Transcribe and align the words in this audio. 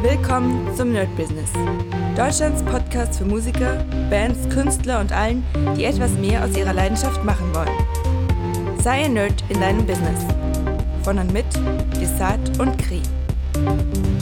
Willkommen 0.00 0.72
zum 0.76 0.92
Nerd 0.92 1.08
Business. 1.16 1.50
Deutschlands 2.16 2.62
Podcast 2.62 3.18
für 3.18 3.24
Musiker, 3.24 3.84
Bands, 4.08 4.48
Künstler 4.48 5.00
und 5.00 5.10
allen, 5.10 5.44
die 5.76 5.86
etwas 5.86 6.12
mehr 6.12 6.44
aus 6.44 6.56
ihrer 6.56 6.72
Leidenschaft 6.72 7.24
machen 7.24 7.52
wollen. 7.52 8.78
Sei 8.80 9.06
ein 9.06 9.14
Nerd 9.14 9.42
in 9.48 9.60
deinem 9.60 9.84
Business. 9.84 10.24
Von 11.02 11.18
und 11.18 11.32
mit 11.32 11.46
Desart 12.00 12.60
und 12.60 12.78
Kri. 12.78 13.02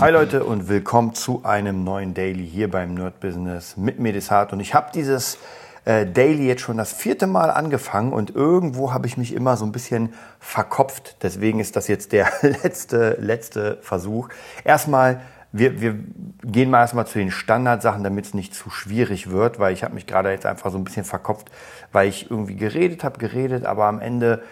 Hi 0.00 0.10
Leute 0.10 0.44
und 0.44 0.66
willkommen 0.70 1.12
zu 1.12 1.42
einem 1.44 1.84
neuen 1.84 2.14
Daily 2.14 2.48
hier 2.48 2.70
beim 2.70 2.94
Nerd 2.94 3.20
Business 3.20 3.76
mit 3.76 3.98
mir 3.98 4.14
Desart. 4.14 4.54
Und 4.54 4.60
ich 4.60 4.72
habe 4.72 4.88
dieses 4.94 5.36
äh, 5.84 6.06
Daily 6.06 6.46
jetzt 6.46 6.62
schon 6.62 6.78
das 6.78 6.94
vierte 6.94 7.26
Mal 7.26 7.50
angefangen 7.50 8.14
und 8.14 8.34
irgendwo 8.34 8.94
habe 8.94 9.06
ich 9.06 9.18
mich 9.18 9.34
immer 9.34 9.58
so 9.58 9.66
ein 9.66 9.72
bisschen 9.72 10.14
verkopft. 10.40 11.18
Deswegen 11.22 11.60
ist 11.60 11.76
das 11.76 11.86
jetzt 11.86 12.12
der 12.12 12.32
letzte, 12.40 13.18
letzte 13.20 13.76
Versuch. 13.82 14.30
Erstmal 14.64 15.20
wir, 15.58 15.80
wir 15.80 15.96
gehen 16.42 16.70
mal 16.70 16.80
erstmal 16.80 17.06
zu 17.06 17.18
den 17.18 17.30
Standardsachen, 17.30 18.04
damit 18.04 18.26
es 18.26 18.34
nicht 18.34 18.54
zu 18.54 18.70
schwierig 18.70 19.30
wird, 19.30 19.58
weil 19.58 19.72
ich 19.72 19.82
habe 19.82 19.94
mich 19.94 20.06
gerade 20.06 20.30
jetzt 20.30 20.46
einfach 20.46 20.70
so 20.70 20.78
ein 20.78 20.84
bisschen 20.84 21.04
verkopft, 21.04 21.50
weil 21.92 22.08
ich 22.08 22.30
irgendwie 22.30 22.56
geredet 22.56 23.04
habe, 23.04 23.18
geredet, 23.18 23.64
aber 23.64 23.86
am 23.86 24.00
Ende 24.00 24.42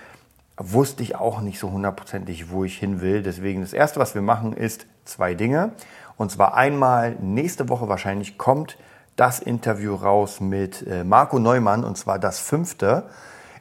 wusste 0.56 1.02
ich 1.02 1.16
auch 1.16 1.40
nicht 1.40 1.58
so 1.58 1.70
hundertprozentig, 1.70 2.50
wo 2.50 2.64
ich 2.64 2.78
hin 2.78 3.00
will. 3.00 3.22
Deswegen 3.22 3.60
das 3.60 3.72
Erste, 3.72 3.98
was 4.00 4.14
wir 4.14 4.22
machen, 4.22 4.52
ist 4.52 4.86
zwei 5.04 5.34
Dinge. 5.34 5.72
Und 6.16 6.30
zwar 6.30 6.54
einmal 6.54 7.16
nächste 7.20 7.68
Woche 7.68 7.88
wahrscheinlich 7.88 8.38
kommt 8.38 8.77
das 9.16 9.41
Interview 9.41 9.94
raus 9.94 10.41
mit 10.41 10.86
äh, 10.86 11.05
Marco 11.05 11.38
Neumann 11.38 11.84
und 11.84 11.96
zwar 11.96 12.18
das 12.18 12.38
fünfte. 12.38 13.05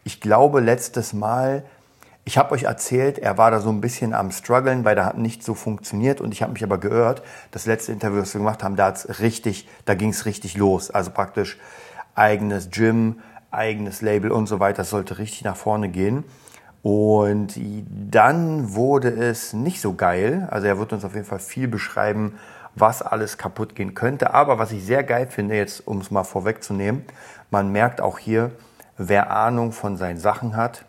Ich 0.04 0.22
glaube, 0.22 0.60
letztes 0.60 1.14
Mal 1.14 1.64
ich 2.26 2.38
habe 2.38 2.54
euch 2.54 2.64
erzählt, 2.64 3.20
er 3.20 3.38
war 3.38 3.52
da 3.52 3.60
so 3.60 3.70
ein 3.70 3.82
bisschen 3.82 4.14
am 4.14 4.32
struggeln, 4.32 4.86
weil 4.86 4.96
da 4.96 5.06
hat 5.06 5.18
nicht 5.18 5.44
so 5.44 5.54
funktioniert 5.56 6.22
und 6.22 6.32
ich 6.32 6.42
habe 6.42 6.54
mich 6.54 6.64
aber 6.64 6.78
gehört, 6.78 7.22
das 7.52 7.66
letzte 7.66 7.92
Interview, 7.92 8.20
das 8.20 8.34
wir 8.34 8.40
gemacht 8.40 8.64
haben, 8.64 8.78
da 8.78 8.88
hat's 8.88 9.20
richtig, 9.20 9.68
da 9.86 9.94
ging 9.94 10.10
es 10.10 10.26
richtig 10.26 10.56
los. 10.56 10.90
Also 10.90 11.12
praktisch 11.12 11.58
eigenes 12.16 12.70
Gym, 12.70 13.20
eigenes 13.52 14.02
Label 14.02 14.32
und 14.32 14.48
so 14.48 14.60
weiter, 14.60 14.78
das 14.78 14.90
sollte 14.90 15.18
richtig 15.18 15.44
nach 15.44 15.58
vorne 15.58 15.90
gehen. 15.90 16.24
Und 16.82 17.60
dann 18.12 18.74
wurde 18.74 19.10
es 19.10 19.54
nicht 19.54 19.80
so 19.80 19.94
geil. 19.94 20.48
Also 20.52 20.68
er 20.68 20.80
wird 20.80 20.92
uns 20.92 21.06
auf 21.06 21.14
jeden 21.14 21.26
Fall 21.26 21.40
viel 21.40 21.68
beschreiben, 21.68 22.38
was 22.76 23.02
alles 23.02 23.38
kaputt 23.38 23.76
gehen 23.76 23.94
könnte. 23.94 24.34
Aber 24.34 24.60
was 24.60 24.72
ich 24.72 24.86
sehr 24.86 25.04
geil 25.04 25.28
finde, 25.28 25.56
jetzt 25.56 25.88
um 25.88 26.00
es 26.00 26.12
mal 26.12 26.24
vorwegzunehmen, 26.24 27.04
man 27.52 27.72
merkt 27.72 28.02
auch 28.02 28.18
hier, 28.18 28.52
wer 28.98 29.32
Ahnung 29.32 29.72
von 29.72 29.96
seinen 29.98 30.18
Sachen 30.18 30.56
hat, 30.58 30.86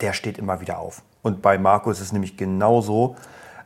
der 0.00 0.12
steht 0.12 0.38
immer 0.38 0.60
wieder 0.60 0.78
auf. 0.78 1.02
Und 1.22 1.42
bei 1.42 1.58
Marco 1.58 1.90
ist 1.90 2.00
es 2.00 2.12
nämlich 2.12 2.36
genauso. 2.36 3.16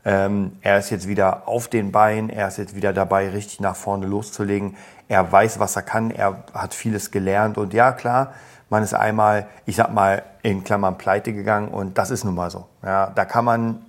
Ähm, 0.04 0.52
er 0.62 0.78
ist 0.78 0.90
jetzt 0.90 1.08
wieder 1.08 1.46
auf 1.46 1.68
den 1.68 1.92
Beinen, 1.92 2.30
er 2.30 2.48
ist 2.48 2.56
jetzt 2.56 2.74
wieder 2.74 2.92
dabei, 2.92 3.28
richtig 3.28 3.60
nach 3.60 3.76
vorne 3.76 4.06
loszulegen. 4.06 4.76
Er 5.08 5.30
weiß, 5.30 5.58
was 5.58 5.76
er 5.76 5.82
kann, 5.82 6.10
er 6.10 6.44
hat 6.54 6.72
vieles 6.72 7.10
gelernt 7.10 7.58
und 7.58 7.74
ja, 7.74 7.92
klar, 7.92 8.32
man 8.70 8.82
ist 8.82 8.94
einmal, 8.94 9.48
ich 9.66 9.76
sag 9.76 9.92
mal, 9.92 10.22
in 10.42 10.64
Klammern 10.64 10.96
pleite 10.96 11.32
gegangen 11.34 11.68
und 11.68 11.98
das 11.98 12.10
ist 12.10 12.24
nun 12.24 12.34
mal 12.34 12.50
so. 12.50 12.66
Ja, 12.82 13.10
da 13.14 13.24
kann 13.26 13.44
man, 13.44 13.84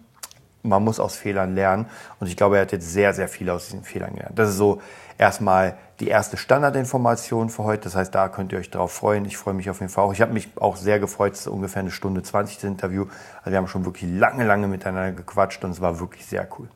man 0.64 0.84
muss 0.84 1.00
aus 1.00 1.16
Fehlern 1.16 1.56
lernen 1.56 1.86
und 2.20 2.28
ich 2.28 2.36
glaube, 2.36 2.58
er 2.58 2.64
hat 2.64 2.74
jetzt 2.74 2.92
sehr, 2.92 3.14
sehr 3.14 3.30
viel 3.30 3.50
aus 3.50 3.68
diesen 3.68 3.84
Fehlern 3.84 4.14
gelernt. 4.14 4.38
Das 4.38 4.50
ist 4.50 4.58
so 4.58 4.82
erstmal 5.18 5.76
die 6.00 6.08
erste 6.08 6.38
Standardinformation 6.38 7.50
für 7.50 7.64
heute. 7.64 7.84
Das 7.84 7.96
heißt, 7.96 8.14
da 8.14 8.30
könnt 8.30 8.52
ihr 8.52 8.60
euch 8.60 8.72
drauf 8.72 8.92
freuen. 8.92 9.26
Ich 9.26 9.38
freue 9.38 9.54
mich 9.54 9.70
auf 9.70 9.80
jeden 9.80 9.92
Fall 9.92 10.06
auch. 10.06 10.14
Ich 10.14 10.22
habe 10.22 10.34
mich 10.34 10.50
auch 10.58 10.76
sehr 10.76 11.00
gefreut. 11.00 11.34
Es 11.34 11.42
ist 11.42 11.48
ungefähr 11.48 11.82
eine 11.82 11.92
Stunde 11.92 12.24
20 12.24 12.56
das 12.56 12.64
Interview. 12.64 13.06
Also 13.40 13.52
wir 13.52 13.58
haben 13.58 13.68
schon 13.68 13.86
wirklich 13.86 14.10
lange, 14.12 14.44
lange 14.44 14.68
miteinander 14.68 15.12
gequatscht 15.12 15.64
und 15.64 15.72
es 15.72 15.82
war 15.82 16.00
wirklich 16.00 16.26
sehr 16.26 16.48
cool. 16.58 16.68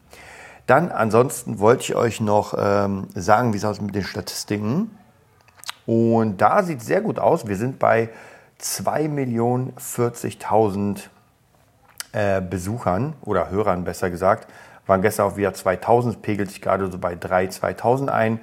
Dann 0.68 0.92
ansonsten 0.92 1.60
wollte 1.60 1.84
ich 1.84 1.96
euch 1.96 2.22
noch 2.22 2.56
ähm, 2.58 3.08
sagen, 3.14 3.54
wie 3.54 3.58
es 3.58 3.66
aussieht 3.66 3.84
mit 3.84 3.96
den 3.96 4.04
Statistiken. 4.04 4.98
Und 5.86 6.42
da 6.42 6.64
sieht 6.64 6.80
es 6.80 6.86
sehr 6.86 7.02
gut 7.02 7.20
aus. 7.20 7.48
Wir 7.48 7.58
sind 7.58 7.78
bei 7.78 8.10
2.040.000 8.62 11.02
äh, 12.14 12.42
Besuchern 12.42 13.14
oder 13.22 13.50
Hörern 13.50 13.84
besser 13.84 14.10
gesagt. 14.10 14.48
Waren 14.88 15.02
gestern 15.02 15.28
auch 15.28 15.38
wieder 15.38 15.54
2000, 15.54 16.22
pegelt 16.22 16.50
sich 16.50 16.62
gerade 16.62 16.92
so 16.92 16.98
bei 16.98 17.14
3.000, 17.14 17.60
2.000 17.60 18.08
ein 18.10 18.40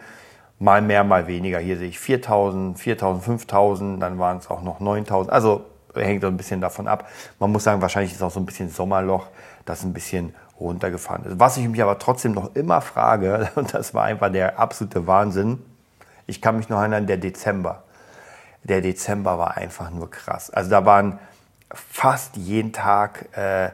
mal 0.59 0.81
mehr, 0.81 1.03
mal 1.03 1.27
weniger. 1.27 1.59
Hier 1.59 1.77
sehe 1.77 1.89
ich 1.89 1.99
4000, 1.99 2.79
4000, 2.79 3.25
5000, 3.25 4.03
dann 4.03 4.19
waren 4.19 4.39
es 4.39 4.49
auch 4.49 4.63
noch 4.63 4.79
9000. 4.79 5.33
Also 5.33 5.65
hängt 5.95 6.23
so 6.23 6.29
ein 6.29 6.37
bisschen 6.37 6.61
davon 6.61 6.89
ab. 6.89 7.09
Man 7.39 7.51
muss 7.51 7.65
sagen, 7.65 7.83
wahrscheinlich 7.83 8.13
ist 8.13 8.23
auch 8.23 8.31
so 8.31 8.41
ein 8.41 8.47
bisschen 8.47 8.71
Sommerloch, 8.71 9.27
das 9.65 9.83
ein 9.83 9.93
bisschen 9.93 10.35
runtergefahren 10.59 11.25
ist. 11.25 11.41
Was 11.41 11.57
ich 11.57 11.69
mich 11.69 11.83
aber 11.83 11.99
trotzdem 11.99 12.33
noch 12.33 12.55
immer 12.55 12.81
frage, 12.81 13.51
und 13.57 13.75
das 13.75 13.93
war 13.93 14.05
einfach 14.05 14.31
der 14.31 14.59
absolute 14.59 15.07
Wahnsinn, 15.07 15.59
ich 16.27 16.41
kann 16.41 16.57
mich 16.57 16.69
noch 16.69 16.79
erinnern, 16.79 17.07
der 17.07 17.17
Dezember. 17.17 17.83
Der 18.63 18.81
Dezember 18.81 19.39
war 19.39 19.57
einfach 19.57 19.91
nur 19.91 20.11
krass. 20.11 20.51
Also 20.51 20.71
da 20.71 20.87
waren 20.87 21.19
fast 21.73 22.37
jeden 22.37 22.73
Tag 22.73 23.37
äh, 23.37 23.71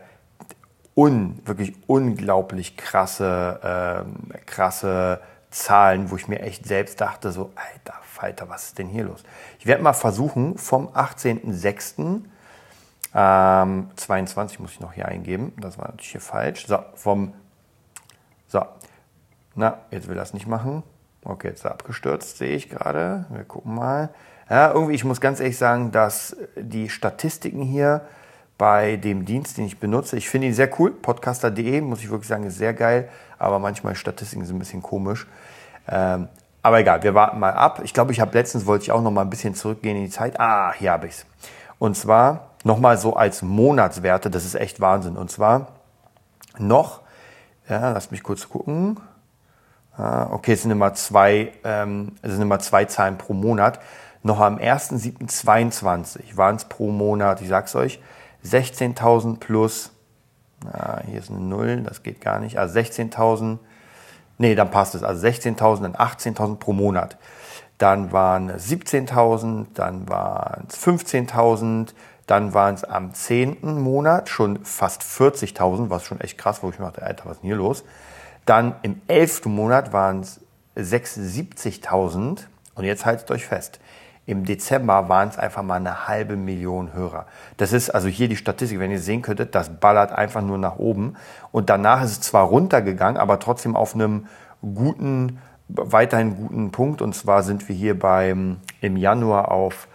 un, 0.98 1.40
wirklich 1.44 1.74
unglaublich 1.86 2.76
krasse, 2.76 4.04
äh, 4.34 4.38
krasse 4.46 5.20
Zahlen, 5.50 6.10
wo 6.10 6.16
ich 6.16 6.26
mir 6.26 6.40
echt 6.40 6.66
selbst 6.66 7.00
dachte, 7.00 7.30
so, 7.30 7.52
alter 7.54 7.98
Falter, 8.02 8.48
was 8.48 8.66
ist 8.66 8.78
denn 8.78 8.88
hier 8.88 9.04
los? 9.04 9.22
Ich 9.60 9.66
werde 9.66 9.80
mal 9.82 9.92
versuchen, 9.92 10.58
vom 10.58 10.88
18.06. 10.88 12.22
Ähm, 13.14 13.90
22 13.94 14.58
muss 14.58 14.72
ich 14.72 14.80
noch 14.80 14.92
hier 14.92 15.06
eingeben, 15.06 15.52
das 15.60 15.78
war 15.78 15.86
natürlich 15.86 16.10
hier 16.10 16.20
falsch. 16.20 16.66
So, 16.66 16.80
vom, 16.96 17.32
so, 18.48 18.66
na, 19.54 19.78
jetzt 19.92 20.08
will 20.08 20.16
das 20.16 20.34
nicht 20.34 20.48
machen. 20.48 20.82
Okay, 21.22 21.48
jetzt 21.48 21.58
ist 21.58 21.64
er 21.64 21.72
abgestürzt, 21.72 22.38
sehe 22.38 22.56
ich 22.56 22.68
gerade. 22.68 23.26
Wir 23.30 23.44
gucken 23.44 23.76
mal. 23.76 24.10
Ja, 24.50 24.72
irgendwie, 24.72 24.94
ich 24.94 25.04
muss 25.04 25.20
ganz 25.20 25.38
ehrlich 25.38 25.58
sagen, 25.58 25.92
dass 25.92 26.36
die 26.56 26.88
Statistiken 26.88 27.62
hier 27.62 28.02
bei 28.58 28.96
dem 28.96 29.24
Dienst, 29.24 29.56
den 29.56 29.64
ich 29.64 29.78
benutze, 29.78 30.16
ich 30.16 30.28
finde 30.28 30.48
ihn 30.48 30.54
sehr 30.54 30.68
cool. 30.78 30.90
Podcaster.de, 30.90 31.80
muss 31.80 32.00
ich 32.00 32.10
wirklich 32.10 32.28
sagen, 32.28 32.44
ist 32.44 32.58
sehr 32.58 32.74
geil 32.74 33.08
aber 33.38 33.58
manchmal 33.58 33.94
Statistiken 33.94 34.44
sind 34.44 34.56
ein 34.56 34.58
bisschen 34.58 34.82
komisch. 34.82 35.26
Ähm, 35.88 36.28
aber 36.62 36.80
egal, 36.80 37.02
wir 37.02 37.14
warten 37.14 37.38
mal 37.38 37.52
ab. 37.52 37.80
Ich 37.84 37.94
glaube, 37.94 38.12
ich 38.12 38.20
habe 38.20 38.36
letztens, 38.36 38.66
wollte 38.66 38.82
ich 38.82 38.92
auch 38.92 39.00
noch 39.00 39.10
mal 39.10 39.22
ein 39.22 39.30
bisschen 39.30 39.54
zurückgehen 39.54 39.96
in 39.96 40.04
die 40.04 40.10
Zeit. 40.10 40.38
Ah, 40.40 40.72
hier 40.72 40.92
habe 40.92 41.06
ich 41.06 41.14
es. 41.14 41.26
Und 41.78 41.96
zwar 41.96 42.50
nochmal 42.64 42.98
so 42.98 43.14
als 43.14 43.42
Monatswerte, 43.42 44.30
das 44.30 44.44
ist 44.44 44.56
echt 44.56 44.80
Wahnsinn. 44.80 45.16
Und 45.16 45.30
zwar 45.30 45.68
noch, 46.58 47.02
ja, 47.68 47.92
lasst 47.92 48.10
mich 48.10 48.22
kurz 48.22 48.48
gucken. 48.48 48.98
Ah, 49.96 50.28
okay, 50.30 50.52
es 50.52 50.62
sind 50.62 50.72
immer 50.72 50.94
zwei, 50.94 51.52
ähm, 51.64 52.12
es 52.22 52.32
sind 52.32 52.42
immer 52.42 52.58
zwei 52.58 52.84
Zahlen 52.84 53.18
pro 53.18 53.34
Monat. 53.34 53.80
Noch 54.24 54.40
am 54.40 54.56
1.7.22 54.58 56.36
waren 56.36 56.56
es 56.56 56.64
pro 56.64 56.90
Monat, 56.90 57.40
ich 57.40 57.48
sag's 57.48 57.76
euch, 57.76 58.00
16.000 58.44 59.38
plus 59.38 59.92
Ah, 60.66 61.00
hier 61.06 61.20
ist 61.20 61.30
eine 61.30 61.40
Null, 61.40 61.82
das 61.82 62.02
geht 62.02 62.20
gar 62.20 62.40
nicht. 62.40 62.58
Also 62.58 62.78
16.000, 62.78 63.58
nee, 64.38 64.54
dann 64.54 64.70
passt 64.70 64.94
es. 64.94 65.02
Also 65.02 65.26
16.000, 65.26 65.82
dann 65.82 65.94
18.000 65.94 66.56
pro 66.56 66.72
Monat. 66.72 67.16
Dann 67.78 68.10
waren 68.10 68.50
es 68.50 68.68
17.000, 68.68 69.66
dann 69.74 70.08
waren 70.08 70.66
es 70.68 70.84
15.000, 70.84 71.94
dann 72.26 72.54
waren 72.54 72.74
es 72.74 72.84
am 72.84 73.14
10. 73.14 73.80
Monat 73.80 74.28
schon 74.28 74.64
fast 74.64 75.02
40.000, 75.02 75.90
was 75.90 76.02
schon 76.02 76.20
echt 76.20 76.38
krass, 76.38 76.62
wo 76.62 76.70
ich 76.70 76.78
mir 76.78 76.86
dachte, 76.86 77.02
Alter, 77.02 77.26
was 77.26 77.36
ist 77.36 77.42
denn 77.42 77.48
hier 77.48 77.56
los? 77.56 77.84
Dann 78.44 78.74
im 78.82 79.00
11. 79.06 79.46
Monat 79.46 79.92
waren 79.92 80.20
es 80.20 80.40
76.000 80.76 82.46
und 82.74 82.84
jetzt 82.84 83.06
haltet 83.06 83.30
euch 83.30 83.46
fest. 83.46 83.78
Im 84.28 84.44
Dezember 84.44 85.08
waren 85.08 85.30
es 85.30 85.38
einfach 85.38 85.62
mal 85.62 85.76
eine 85.76 86.06
halbe 86.06 86.36
Million 86.36 86.92
Hörer. 86.92 87.24
Das 87.56 87.72
ist 87.72 87.88
also 87.88 88.08
hier 88.08 88.28
die 88.28 88.36
Statistik, 88.36 88.78
wenn 88.78 88.90
ihr 88.90 89.00
sehen 89.00 89.22
könntet, 89.22 89.54
das 89.54 89.70
ballert 89.70 90.12
einfach 90.12 90.42
nur 90.42 90.58
nach 90.58 90.76
oben. 90.76 91.14
Und 91.50 91.70
danach 91.70 92.04
ist 92.04 92.10
es 92.10 92.20
zwar 92.20 92.44
runtergegangen, 92.44 93.18
aber 93.18 93.38
trotzdem 93.38 93.74
auf 93.74 93.94
einem 93.94 94.26
guten, 94.60 95.38
weiterhin 95.68 96.36
guten 96.36 96.70
Punkt. 96.72 97.00
Und 97.00 97.14
zwar 97.14 97.42
sind 97.42 97.70
wir 97.70 97.74
hier 97.74 97.98
beim, 97.98 98.58
im 98.82 98.98
Januar 98.98 99.50
auf 99.50 99.88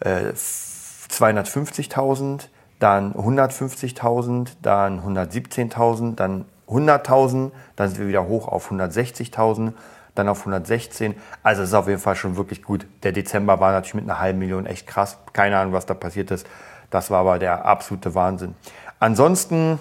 äh, 0.00 0.34
250.000, 0.34 2.48
dann 2.78 3.14
150.000, 3.14 4.48
dann 4.60 5.00
117.000, 5.00 6.14
dann 6.14 6.44
100.000, 6.68 7.52
dann 7.76 7.88
sind 7.88 8.00
wir 8.00 8.08
wieder 8.08 8.28
hoch 8.28 8.48
auf 8.48 8.70
160.000 8.70 9.72
dann 10.14 10.28
auf 10.28 10.40
116. 10.40 11.14
Also 11.42 11.62
es 11.62 11.70
ist 11.70 11.74
auf 11.74 11.88
jeden 11.88 12.00
Fall 12.00 12.16
schon 12.16 12.36
wirklich 12.36 12.62
gut. 12.62 12.86
Der 13.02 13.12
Dezember 13.12 13.60
war 13.60 13.72
natürlich 13.72 13.94
mit 13.94 14.04
einer 14.04 14.20
halben 14.20 14.38
Million 14.38 14.66
echt 14.66 14.86
krass. 14.86 15.18
Keine 15.32 15.58
Ahnung, 15.58 15.72
was 15.72 15.86
da 15.86 15.94
passiert 15.94 16.30
ist. 16.30 16.46
Das 16.90 17.10
war 17.10 17.20
aber 17.20 17.38
der 17.38 17.64
absolute 17.64 18.14
Wahnsinn. 18.14 18.54
Ansonsten, 19.00 19.78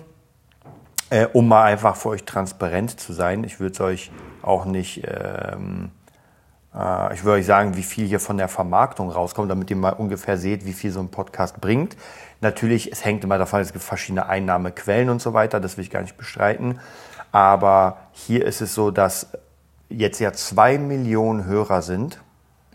äh, 1.10 1.28
um 1.28 1.48
mal 1.48 1.63
einfach 1.63 1.95
für 1.95 2.10
euch 2.10 2.24
transparent 2.24 3.00
zu 3.00 3.13
sein, 3.13 3.44
ich 3.44 3.60
würde 3.60 3.74
es 3.74 3.81
euch 3.81 4.12
auch 4.42 4.66
nicht, 4.66 5.04
ähm, 5.06 5.92
Äh, 6.74 7.13
ich 7.13 7.24
würde 7.24 7.39
euch 7.39 7.45
sagen, 7.45 7.75
wie 7.75 7.84
viel 7.84 8.07
hier 8.07 8.19
von 8.19 8.38
der 8.38 8.48
Vermarktung 8.48 9.10
rauskommt, 9.10 9.51
damit 9.51 9.69
ihr 9.69 9.75
mal 9.75 9.92
ungefähr 9.92 10.38
seht, 10.38 10.66
wie 10.66 10.74
viel 10.74 10.92
so 10.92 11.00
ein 11.00 11.10
Podcast 11.10 11.60
bringt. 11.62 11.98
Natürlich, 12.39 12.92
es 12.92 13.04
hängt 13.04 13.24
immer 13.24 13.38
davon, 13.38 13.60
es 13.62 13.74
gibt 13.74 13.84
verschiedene 13.84 14.27
Einnahmequellen 14.27 15.10
und 15.10 15.22
so 15.22 15.34
weiter, 15.34 15.60
das 15.60 15.77
will 15.77 15.84
ich 15.84 15.92
gar 15.92 16.01
nicht 16.01 16.18
bestreiten. 16.18 16.80
Aber 17.31 17.98
hier 18.13 18.45
ist 18.45 18.62
es 18.62 18.74
so, 18.74 18.92
dass 18.92 19.27
jetzt 19.92 20.20
ja 20.20 20.34
zwei 20.34 20.78
Millionen 20.78 21.46
Hörer 21.46 21.82
sind. 21.82 22.22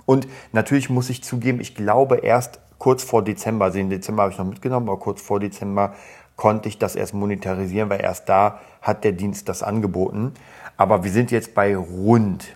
Und 0.05 0.29
natürlich 0.53 0.89
muss 0.89 1.11
ich 1.11 1.25
zugeben, 1.25 1.61
ich 1.61 1.75
glaube 1.75 2.19
erst 2.19 2.61
kurz 2.79 3.03
vor 3.03 3.25
Dezember, 3.25 3.67
also 3.67 3.79
den 3.79 3.91
Dezember 3.91 4.23
habe 4.23 4.33
ich 4.33 4.39
noch 4.39 4.47
mitgenommen, 4.47 4.89
aber 4.89 4.99
kurz 4.99 5.21
vor 5.21 5.41
Dezember 5.41 5.95
konnte 6.37 6.69
ich 6.69 6.79
das 6.79 6.95
erst 6.95 7.15
monetarisieren, 7.15 7.89
weil 7.91 8.03
erst 8.03 8.29
da 8.29 8.61
hat 8.83 9.05
der 9.05 9.13
Dienst 9.13 9.49
das 9.49 9.63
angeboten. 9.63 10.35
Aber 10.77 11.03
wir 11.03 11.11
sind 11.11 11.31
jetzt 11.31 11.55
bei 11.55 11.77
rund 11.77 12.55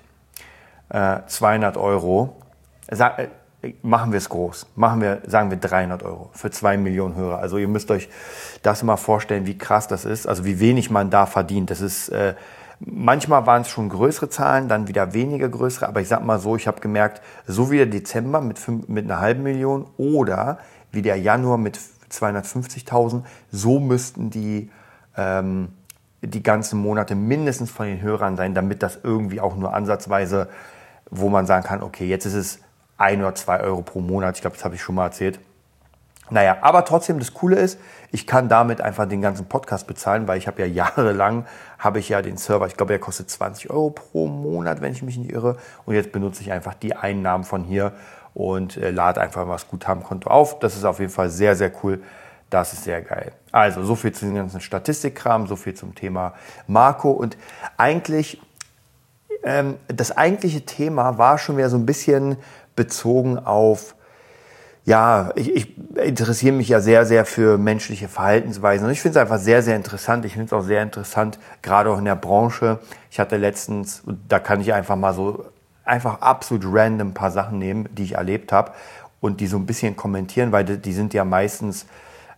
äh, 0.90 1.20
200 1.26 1.76
Euro. 1.78 2.36
Sag, 2.90 3.18
äh, 3.18 3.28
machen 3.82 4.12
wir 4.12 4.18
es 4.18 4.28
groß. 4.28 4.66
Machen 4.76 5.00
wir, 5.00 5.22
sagen 5.26 5.50
wir 5.50 5.56
300 5.56 6.02
Euro 6.02 6.30
für 6.34 6.50
zwei 6.50 6.76
Millionen 6.76 7.14
Hörer. 7.14 7.38
Also 7.38 7.56
ihr 7.56 7.68
müsst 7.68 7.90
euch 7.90 8.08
das 8.62 8.82
mal 8.82 8.96
vorstellen, 8.96 9.46
wie 9.46 9.56
krass 9.56 9.88
das 9.88 10.04
ist, 10.04 10.26
also 10.26 10.44
wie 10.44 10.60
wenig 10.60 10.90
man 10.90 11.10
da 11.10 11.26
verdient. 11.26 11.70
Das 11.70 11.80
ist, 11.80 12.10
äh, 12.10 12.34
manchmal 12.80 13.46
waren 13.46 13.62
es 13.62 13.68
schon 13.68 13.88
größere 13.88 14.28
Zahlen, 14.28 14.68
dann 14.68 14.88
wieder 14.88 15.12
weniger 15.12 15.48
größere. 15.48 15.86
Aber 15.86 16.00
ich 16.00 16.08
sag 16.08 16.24
mal 16.24 16.38
so, 16.38 16.56
ich 16.56 16.66
habe 16.66 16.80
gemerkt, 16.80 17.22
so 17.46 17.70
wie 17.70 17.76
der 17.76 17.86
Dezember 17.86 18.40
mit, 18.40 18.58
fünf, 18.58 18.88
mit 18.88 19.04
einer 19.04 19.20
halben 19.20 19.42
Million 19.42 19.86
oder 19.96 20.58
wie 20.92 21.02
der 21.02 21.16
Januar 21.16 21.58
mit 21.58 21.78
250.000, 22.10 23.22
so 23.52 23.78
müssten 23.78 24.30
die 24.30 24.70
ähm, 25.16 25.68
die 26.22 26.42
ganzen 26.42 26.80
Monate 26.80 27.14
mindestens 27.14 27.70
von 27.70 27.86
den 27.86 28.02
Hörern 28.02 28.36
sein, 28.36 28.54
damit 28.54 28.82
das 28.82 28.98
irgendwie 29.02 29.40
auch 29.40 29.56
nur 29.56 29.72
ansatzweise 29.72 30.48
wo 31.10 31.28
man 31.28 31.46
sagen 31.46 31.66
kann, 31.66 31.82
okay, 31.82 32.06
jetzt 32.06 32.24
ist 32.24 32.34
es 32.34 32.60
ein 32.96 33.20
oder 33.20 33.34
zwei 33.34 33.60
Euro 33.60 33.82
pro 33.82 34.00
Monat. 34.00 34.36
Ich 34.36 34.40
glaube, 34.40 34.56
das 34.56 34.64
habe 34.64 34.76
ich 34.76 34.82
schon 34.82 34.94
mal 34.94 35.06
erzählt. 35.06 35.40
Naja, 36.30 36.58
aber 36.60 36.84
trotzdem, 36.84 37.18
das 37.18 37.34
Coole 37.34 37.56
ist, 37.56 37.78
ich 38.12 38.26
kann 38.26 38.48
damit 38.48 38.80
einfach 38.80 39.06
den 39.06 39.20
ganzen 39.20 39.46
Podcast 39.46 39.86
bezahlen, 39.86 40.28
weil 40.28 40.38
ich 40.38 40.46
habe 40.46 40.62
ja 40.62 40.66
jahrelang, 40.96 41.46
habe 41.78 41.98
ich 41.98 42.08
ja 42.08 42.22
den 42.22 42.36
Server, 42.36 42.66
ich 42.66 42.76
glaube, 42.76 42.92
der 42.92 43.00
kostet 43.00 43.30
20 43.30 43.70
Euro 43.70 43.90
pro 43.90 44.26
Monat, 44.26 44.80
wenn 44.80 44.92
ich 44.92 45.02
mich 45.02 45.16
nicht 45.16 45.32
irre. 45.32 45.56
Und 45.84 45.94
jetzt 45.94 46.12
benutze 46.12 46.42
ich 46.42 46.52
einfach 46.52 46.74
die 46.74 46.96
Einnahmen 46.96 47.44
von 47.44 47.64
hier 47.64 47.92
und 48.34 48.76
äh, 48.76 48.90
lade 48.90 49.20
einfach 49.20 49.46
mal 49.46 49.54
das 49.54 49.68
Guthabenkonto 49.68 50.30
auf. 50.30 50.58
Das 50.60 50.76
ist 50.76 50.84
auf 50.84 51.00
jeden 51.00 51.12
Fall 51.12 51.30
sehr, 51.30 51.56
sehr 51.56 51.72
cool. 51.82 52.02
Das 52.48 52.72
ist 52.72 52.84
sehr 52.84 53.02
geil. 53.02 53.32
Also, 53.52 53.84
so 53.84 53.94
viel 53.94 54.12
zu 54.12 54.24
den 54.24 54.34
ganzen 54.34 54.60
Statistikkram, 54.60 55.46
so 55.46 55.56
viel 55.56 55.74
zum 55.74 55.94
Thema 55.94 56.34
Marco. 56.66 57.10
Und 57.10 57.36
eigentlich 57.76 58.40
ähm, 59.42 59.76
das 59.88 60.16
eigentliche 60.16 60.64
Thema 60.64 61.18
war 61.18 61.38
schon 61.38 61.56
wieder 61.56 61.70
so 61.70 61.76
ein 61.76 61.86
bisschen 61.86 62.36
bezogen 62.76 63.38
auf, 63.38 63.94
ja, 64.90 65.30
ich, 65.36 65.54
ich 65.54 65.78
interessiere 65.94 66.52
mich 66.52 66.68
ja 66.68 66.80
sehr, 66.80 67.06
sehr 67.06 67.24
für 67.24 67.58
menschliche 67.58 68.08
Verhaltensweisen 68.08 68.86
und 68.86 68.92
ich 68.92 69.00
finde 69.00 69.20
es 69.20 69.22
einfach 69.22 69.38
sehr, 69.38 69.62
sehr 69.62 69.76
interessant. 69.76 70.24
Ich 70.24 70.32
finde 70.32 70.46
es 70.46 70.52
auch 70.52 70.66
sehr 70.66 70.82
interessant, 70.82 71.38
gerade 71.62 71.90
auch 71.90 71.98
in 71.98 72.06
der 72.06 72.16
Branche. 72.16 72.80
Ich 73.08 73.20
hatte 73.20 73.36
letztens, 73.36 74.02
da 74.28 74.40
kann 74.40 74.60
ich 74.60 74.74
einfach 74.74 74.96
mal 74.96 75.14
so 75.14 75.44
einfach 75.84 76.20
absolut 76.22 76.64
random 76.66 77.08
ein 77.08 77.14
paar 77.14 77.30
Sachen 77.30 77.60
nehmen, 77.60 77.88
die 77.92 78.02
ich 78.02 78.14
erlebt 78.14 78.50
habe 78.50 78.72
und 79.20 79.40
die 79.40 79.46
so 79.46 79.58
ein 79.58 79.66
bisschen 79.66 79.94
kommentieren, 79.94 80.50
weil 80.50 80.64
die, 80.64 80.92
sind 80.92 81.14
ja 81.14 81.24
meistens 81.24 81.86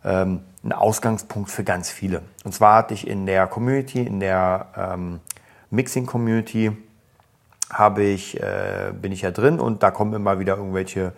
ähm, 0.04 0.40
ein 0.62 0.72
Ausgangspunkt 0.72 1.50
für 1.50 1.64
ganz 1.64 1.88
viele. 1.88 2.20
Und 2.44 2.52
zwar 2.52 2.76
hatte 2.76 2.92
ich 2.92 3.06
in 3.06 3.24
der 3.24 3.46
Community, 3.46 4.02
in 4.02 4.20
der 4.20 4.66
ähm, 4.76 5.20
Mixing 5.70 6.04
Community, 6.04 6.76
habe 7.70 8.02
ich, 8.02 8.38
äh, 8.38 8.92
bin 8.92 9.10
ich 9.10 9.22
ja 9.22 9.30
drin 9.30 9.58
und 9.58 9.82
da 9.82 9.90
kommen 9.90 10.12
immer 10.12 10.38
wieder 10.38 10.58
irgendwelche 10.58 11.14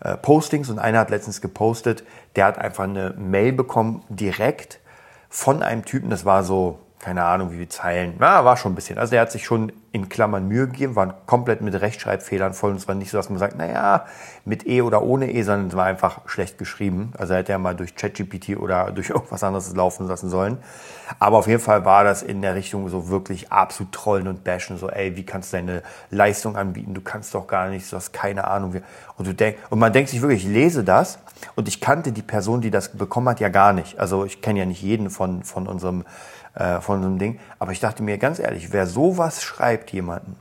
äh, 0.00 0.16
Postings 0.16 0.70
und 0.70 0.78
einer 0.78 1.00
hat 1.00 1.10
letztens 1.10 1.40
gepostet, 1.40 2.04
der 2.36 2.46
hat 2.46 2.58
einfach 2.58 2.84
eine 2.84 3.14
Mail 3.16 3.52
bekommen 3.52 4.04
direkt 4.08 4.80
von 5.28 5.62
einem 5.62 5.84
Typen, 5.84 6.10
das 6.10 6.24
war 6.24 6.44
so 6.44 6.78
keine 6.98 7.24
Ahnung, 7.24 7.50
wie 7.50 7.56
viele 7.56 7.68
Zeilen. 7.68 8.14
Na, 8.18 8.44
war 8.44 8.56
schon 8.56 8.72
ein 8.72 8.74
bisschen. 8.74 8.98
Also 8.98 9.14
er 9.16 9.22
hat 9.22 9.30
sich 9.30 9.44
schon 9.44 9.70
in 9.92 10.08
Klammern 10.08 10.48
Mühe 10.48 10.66
gegeben, 10.66 10.96
war 10.96 11.14
komplett 11.26 11.60
mit 11.60 11.74
Rechtschreibfehlern 11.74 12.54
voll. 12.54 12.70
Und 12.70 12.76
es 12.76 12.88
war 12.88 12.94
nicht 12.94 13.10
so, 13.10 13.16
dass 13.16 13.28
man 13.30 13.38
sagt, 13.38 13.56
naja, 13.56 14.06
mit 14.44 14.66
E 14.66 14.82
oder 14.82 15.02
ohne 15.02 15.30
E, 15.30 15.42
sondern 15.42 15.68
es 15.68 15.76
war 15.76 15.84
einfach 15.86 16.20
schlecht 16.26 16.58
geschrieben. 16.58 17.12
Also 17.16 17.34
hätte 17.34 17.52
er 17.52 17.58
mal 17.58 17.74
durch 17.74 17.94
ChatGPT 17.94 18.56
oder 18.56 18.90
durch 18.94 19.10
irgendwas 19.10 19.42
anderes 19.44 19.74
laufen 19.74 20.06
lassen 20.08 20.30
sollen. 20.30 20.58
Aber 21.18 21.38
auf 21.38 21.46
jeden 21.46 21.60
Fall 21.60 21.84
war 21.84 22.02
das 22.02 22.22
in 22.22 22.42
der 22.42 22.54
Richtung 22.54 22.88
so 22.88 23.08
wirklich 23.08 23.52
absolut 23.52 23.92
trollen 23.92 24.26
und 24.26 24.42
bashen. 24.42 24.76
So, 24.78 24.88
ey, 24.90 25.16
wie 25.16 25.24
kannst 25.24 25.52
du 25.52 25.58
deine 25.58 25.82
Leistung 26.10 26.56
anbieten? 26.56 26.94
Du 26.94 27.02
kannst 27.02 27.34
doch 27.34 27.46
gar 27.46 27.68
nichts, 27.68 27.90
du 27.90 27.96
hast 27.96 28.12
keine 28.12 28.48
Ahnung. 28.48 28.80
Und, 29.16 29.26
du 29.26 29.34
denk, 29.34 29.58
und 29.70 29.78
man 29.78 29.92
denkt 29.92 30.10
sich 30.10 30.20
wirklich, 30.22 30.44
ich 30.44 30.52
lese 30.52 30.82
das 30.82 31.18
und 31.54 31.68
ich 31.68 31.80
kannte 31.80 32.12
die 32.12 32.22
Person, 32.22 32.60
die 32.60 32.70
das 32.70 32.88
bekommen 32.88 33.28
hat, 33.28 33.40
ja 33.40 33.48
gar 33.48 33.72
nicht. 33.72 33.98
Also 33.98 34.24
ich 34.24 34.42
kenne 34.42 34.58
ja 34.58 34.66
nicht 34.66 34.82
jeden 34.82 35.10
von, 35.10 35.44
von 35.44 35.66
unserem 35.66 36.04
äh, 36.56 36.80
von 36.80 37.00
so 37.02 37.08
einem 37.08 37.18
Ding. 37.18 37.38
Aber 37.58 37.72
ich 37.72 37.80
dachte 37.80 38.02
mir 38.02 38.18
ganz 38.18 38.38
ehrlich, 38.38 38.72
wer 38.72 38.86
sowas 38.86 39.42
schreibt 39.42 39.92
jemanden, 39.92 40.36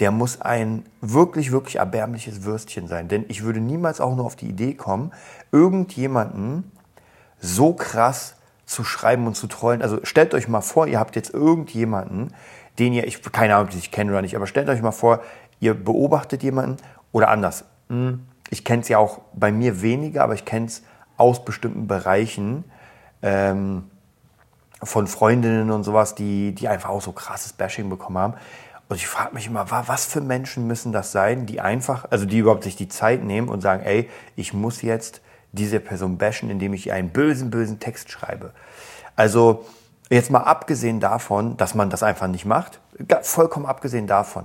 der 0.00 0.10
muss 0.10 0.40
ein 0.40 0.84
wirklich, 1.00 1.52
wirklich 1.52 1.76
erbärmliches 1.76 2.42
Würstchen 2.42 2.88
sein. 2.88 3.08
Denn 3.08 3.24
ich 3.28 3.44
würde 3.44 3.60
niemals 3.60 4.00
auch 4.00 4.16
nur 4.16 4.26
auf 4.26 4.36
die 4.36 4.48
Idee 4.48 4.74
kommen, 4.74 5.12
irgendjemanden 5.52 6.72
so 7.38 7.72
krass 7.74 8.34
zu 8.66 8.82
schreiben 8.82 9.26
und 9.26 9.36
zu 9.36 9.46
trollen. 9.46 9.82
Also 9.82 10.00
stellt 10.02 10.34
euch 10.34 10.48
mal 10.48 10.62
vor, 10.62 10.86
ihr 10.86 10.98
habt 10.98 11.16
jetzt 11.16 11.32
irgendjemanden, 11.32 12.34
den 12.78 12.92
ihr, 12.92 13.06
ich 13.06 13.22
keine 13.22 13.54
Ahnung, 13.54 13.68
ob 13.68 13.74
ich 13.74 13.90
kenne 13.90 14.10
oder 14.10 14.22
nicht, 14.22 14.34
aber 14.34 14.46
stellt 14.46 14.68
euch 14.68 14.82
mal 14.82 14.90
vor, 14.90 15.20
ihr 15.60 15.74
beobachtet 15.74 16.42
jemanden 16.42 16.78
oder 17.12 17.28
anders. 17.28 17.64
Hm, 17.88 18.26
ich 18.50 18.64
kenne 18.64 18.82
es 18.82 18.88
ja 18.88 18.98
auch 18.98 19.20
bei 19.34 19.52
mir 19.52 19.82
weniger, 19.82 20.24
aber 20.24 20.34
ich 20.34 20.44
kenne 20.44 20.66
es 20.66 20.82
aus 21.16 21.44
bestimmten 21.44 21.86
Bereichen. 21.86 22.64
Ähm, 23.22 23.84
von 24.84 25.06
Freundinnen 25.06 25.70
und 25.70 25.84
sowas, 25.84 26.14
die, 26.14 26.52
die 26.52 26.68
einfach 26.68 26.90
auch 26.90 27.02
so 27.02 27.12
krasses 27.12 27.52
Bashing 27.52 27.88
bekommen 27.90 28.18
haben. 28.18 28.34
Und 28.88 28.96
ich 28.96 29.06
frage 29.06 29.34
mich 29.34 29.46
immer, 29.46 29.66
was 29.70 30.04
für 30.04 30.20
Menschen 30.20 30.66
müssen 30.66 30.92
das 30.92 31.10
sein, 31.10 31.46
die 31.46 31.60
einfach, 31.60 32.06
also 32.10 32.26
die 32.26 32.38
überhaupt 32.38 32.64
sich 32.64 32.76
die 32.76 32.88
Zeit 32.88 33.24
nehmen 33.24 33.48
und 33.48 33.60
sagen, 33.60 33.82
ey, 33.82 34.10
ich 34.36 34.52
muss 34.52 34.82
jetzt 34.82 35.22
diese 35.52 35.80
Person 35.80 36.18
bashen, 36.18 36.50
indem 36.50 36.74
ich 36.74 36.86
ihr 36.86 36.94
einen 36.94 37.10
bösen, 37.10 37.50
bösen 37.50 37.80
Text 37.80 38.10
schreibe. 38.10 38.52
Also 39.16 39.64
jetzt 40.10 40.30
mal 40.30 40.40
abgesehen 40.40 41.00
davon, 41.00 41.56
dass 41.56 41.74
man 41.74 41.90
das 41.90 42.02
einfach 42.02 42.26
nicht 42.26 42.44
macht, 42.44 42.80
vollkommen 43.22 43.66
abgesehen 43.66 44.06
davon, 44.06 44.44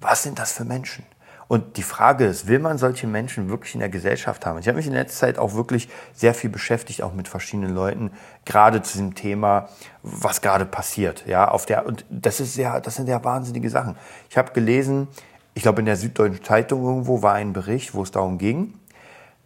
was 0.00 0.22
sind 0.22 0.38
das 0.38 0.52
für 0.52 0.64
Menschen? 0.64 1.04
Und 1.50 1.78
die 1.78 1.82
Frage 1.82 2.26
ist, 2.26 2.46
will 2.46 2.60
man 2.60 2.78
solche 2.78 3.08
Menschen 3.08 3.48
wirklich 3.48 3.74
in 3.74 3.80
der 3.80 3.88
Gesellschaft 3.88 4.46
haben? 4.46 4.60
Ich 4.60 4.68
habe 4.68 4.76
mich 4.76 4.86
in 4.86 4.92
letzter 4.92 5.26
Zeit 5.26 5.36
auch 5.36 5.54
wirklich 5.54 5.88
sehr 6.12 6.32
viel 6.32 6.48
beschäftigt, 6.48 7.02
auch 7.02 7.12
mit 7.12 7.26
verschiedenen 7.26 7.74
Leuten, 7.74 8.12
gerade 8.44 8.82
zu 8.82 8.92
diesem 8.92 9.16
Thema, 9.16 9.68
was 10.04 10.42
gerade 10.42 10.64
passiert. 10.64 11.26
Ja, 11.26 11.48
auf 11.48 11.66
der, 11.66 11.86
und 11.86 12.04
das 12.08 12.38
ist 12.38 12.56
ja, 12.56 12.78
das 12.78 12.94
sind 12.94 13.08
ja 13.08 13.24
wahnsinnige 13.24 13.68
Sachen. 13.68 13.96
Ich 14.28 14.38
habe 14.38 14.52
gelesen, 14.52 15.08
ich 15.54 15.62
glaube 15.62 15.80
in 15.80 15.86
der 15.86 15.96
Süddeutschen 15.96 16.44
Zeitung 16.44 16.84
irgendwo 16.84 17.20
war 17.20 17.34
ein 17.34 17.52
Bericht, 17.52 17.94
wo 17.94 18.04
es 18.04 18.12
darum 18.12 18.38
ging, 18.38 18.74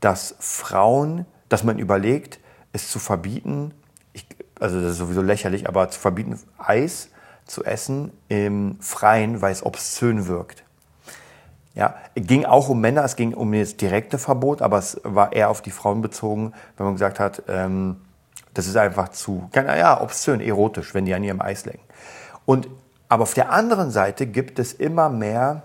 dass 0.01 0.37
Frauen, 0.41 1.25
dass 1.49 1.65
man 1.65 1.79
überlegt, 1.79 2.39
es 2.75 2.91
zu 2.91 2.99
verbieten, 2.99 3.73
ich, 4.13 4.27
also 4.61 4.79
das 4.79 4.91
ist 4.91 4.99
sowieso 4.99 5.23
lächerlich, 5.23 5.71
aber 5.71 5.89
zu 5.89 5.99
verbieten, 5.99 6.39
Eis 6.59 7.09
zu 7.47 7.65
essen 7.65 8.13
im 8.29 8.77
Freien, 8.81 9.41
weil 9.41 9.53
es 9.53 9.65
obszön 9.65 10.27
wirkt. 10.27 10.64
Ja, 11.75 11.97
ging 12.15 12.45
auch 12.45 12.69
um 12.69 12.81
Männer, 12.81 13.03
es 13.05 13.17
ging 13.17 13.35
um 13.35 13.53
das 13.53 13.77
direkte 13.77 14.19
Verbot, 14.19 14.63
aber 14.63 14.79
es 14.79 15.01
war 15.03 15.33
eher 15.33 15.51
auf 15.51 15.61
die 15.61 15.73
Frauen 15.73 16.03
bezogen, 16.03 16.53
wenn 16.77 16.87
man 16.87 16.95
gesagt 16.95 17.19
hat, 17.19 17.43
ähm, 17.49 17.97
das 18.55 18.69
ist 18.69 18.77
einfach 18.77 19.09
zu, 19.09 19.51
ja, 19.53 20.01
obszön, 20.01 20.41
erotisch, 20.41 20.95
wenn 20.95 21.05
die 21.05 21.15
an 21.15 21.25
ihrem 21.25 21.41
Eis 21.41 21.65
lecken. 21.65 21.83
Und, 22.47 22.69
aber 23.09 23.25
auf 23.25 23.35
der 23.35 23.51
anderen 23.51 23.91
Seite 23.91 24.27
gibt 24.27 24.61
es 24.61 24.73
immer 24.73 25.09
mehr 25.09 25.65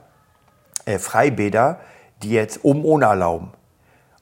äh, 0.86 0.98
Freibäder, 0.98 1.80
die 2.24 2.32
jetzt 2.32 2.64
um 2.64 2.84
ohne 2.84 3.06
erlauben. 3.06 3.52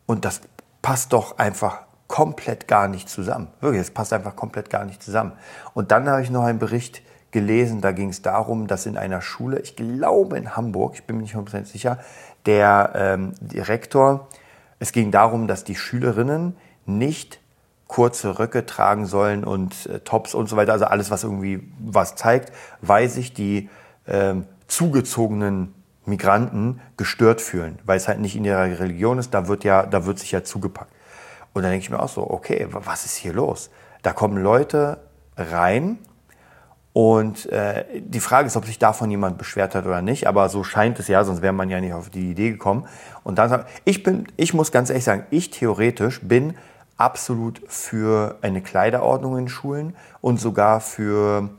Und 0.05 0.25
das 0.25 0.41
passt 0.81 1.13
doch 1.13 1.37
einfach 1.37 1.81
komplett 2.07 2.67
gar 2.67 2.87
nicht 2.87 3.09
zusammen. 3.09 3.47
Wirklich, 3.61 3.81
es 3.81 3.91
passt 3.91 4.11
einfach 4.11 4.35
komplett 4.35 4.69
gar 4.69 4.85
nicht 4.85 5.01
zusammen. 5.01 5.33
Und 5.73 5.91
dann 5.91 6.09
habe 6.09 6.21
ich 6.21 6.29
noch 6.29 6.43
einen 6.43 6.59
Bericht 6.59 7.01
gelesen, 7.31 7.81
da 7.81 7.91
ging 7.91 8.09
es 8.09 8.21
darum, 8.21 8.67
dass 8.67 8.85
in 8.85 8.97
einer 8.97 9.21
Schule, 9.21 9.59
ich 9.59 9.75
glaube 9.75 10.37
in 10.37 10.55
Hamburg, 10.55 10.93
ich 10.95 11.03
bin 11.03 11.17
mir 11.17 11.23
nicht 11.23 11.35
100% 11.35 11.65
sicher, 11.65 11.99
der 12.45 12.93
ähm, 12.95 13.33
Direktor, 13.41 14.27
es 14.79 14.91
ging 14.91 15.11
darum, 15.11 15.47
dass 15.47 15.63
die 15.63 15.75
Schülerinnen 15.75 16.55
nicht 16.85 17.39
kurze 17.87 18.39
Röcke 18.39 18.65
tragen 18.65 19.05
sollen 19.05 19.43
und 19.43 19.87
äh, 19.87 19.99
Tops 19.99 20.33
und 20.33 20.47
so 20.47 20.55
weiter, 20.55 20.73
also 20.73 20.85
alles, 20.85 21.09
was 21.09 21.23
irgendwie 21.23 21.71
was 21.79 22.15
zeigt, 22.15 22.51
weil 22.81 23.09
sich 23.09 23.33
die 23.33 23.69
ähm, 24.07 24.45
zugezogenen 24.67 25.73
Migranten 26.05 26.81
gestört 26.95 27.41
fühlen, 27.41 27.79
weil 27.85 27.97
es 27.97 28.07
halt 28.07 28.19
nicht 28.19 28.35
in 28.35 28.45
ihrer 28.45 28.63
Religion 28.63 29.19
ist, 29.19 29.33
da 29.33 29.47
wird 29.47 29.63
ja, 29.63 29.85
da 29.85 30.05
wird 30.05 30.19
sich 30.19 30.31
ja 30.31 30.43
zugepackt. 30.43 30.91
Und 31.53 31.63
dann 31.63 31.71
denke 31.71 31.83
ich 31.83 31.89
mir 31.89 31.99
auch 31.99 32.09
so, 32.09 32.29
okay, 32.29 32.67
was 32.69 33.05
ist 33.05 33.15
hier 33.15 33.33
los? 33.33 33.69
Da 34.03 34.13
kommen 34.13 34.37
Leute 34.37 34.99
rein 35.35 35.97
Und 36.93 37.45
äh, 37.51 37.85
die 37.99 38.19
Frage 38.19 38.47
ist, 38.47 38.57
ob 38.57 38.65
sich 38.65 38.79
davon 38.79 39.11
jemand 39.11 39.37
beschwert 39.37 39.75
hat 39.75 39.85
oder 39.85 40.01
nicht. 40.01 40.27
Aber 40.27 40.49
so 40.49 40.63
scheint 40.63 40.99
es 40.99 41.07
ja, 41.07 41.23
sonst 41.23 41.41
wäre 41.41 41.53
man 41.53 41.69
ja 41.69 41.79
nicht 41.79 41.93
auf 41.93 42.09
die 42.09 42.31
Idee 42.31 42.49
gekommen. 42.49 42.87
Und 43.23 43.37
dann 43.37 43.65
ich 43.85 44.03
bin, 44.03 44.27
ich 44.35 44.53
muss 44.53 44.71
ganz 44.71 44.89
ehrlich 44.89 45.03
sagen, 45.03 45.25
ich 45.29 45.51
theoretisch 45.51 46.21
bin 46.21 46.55
absolut 46.97 47.61
für 47.67 48.37
eine 48.41 48.61
Kleiderordnung 48.61 49.37
in 49.37 49.47
Schulen 49.47 49.95
und 50.21 50.39
sogar 50.39 50.81
für 50.81 51.49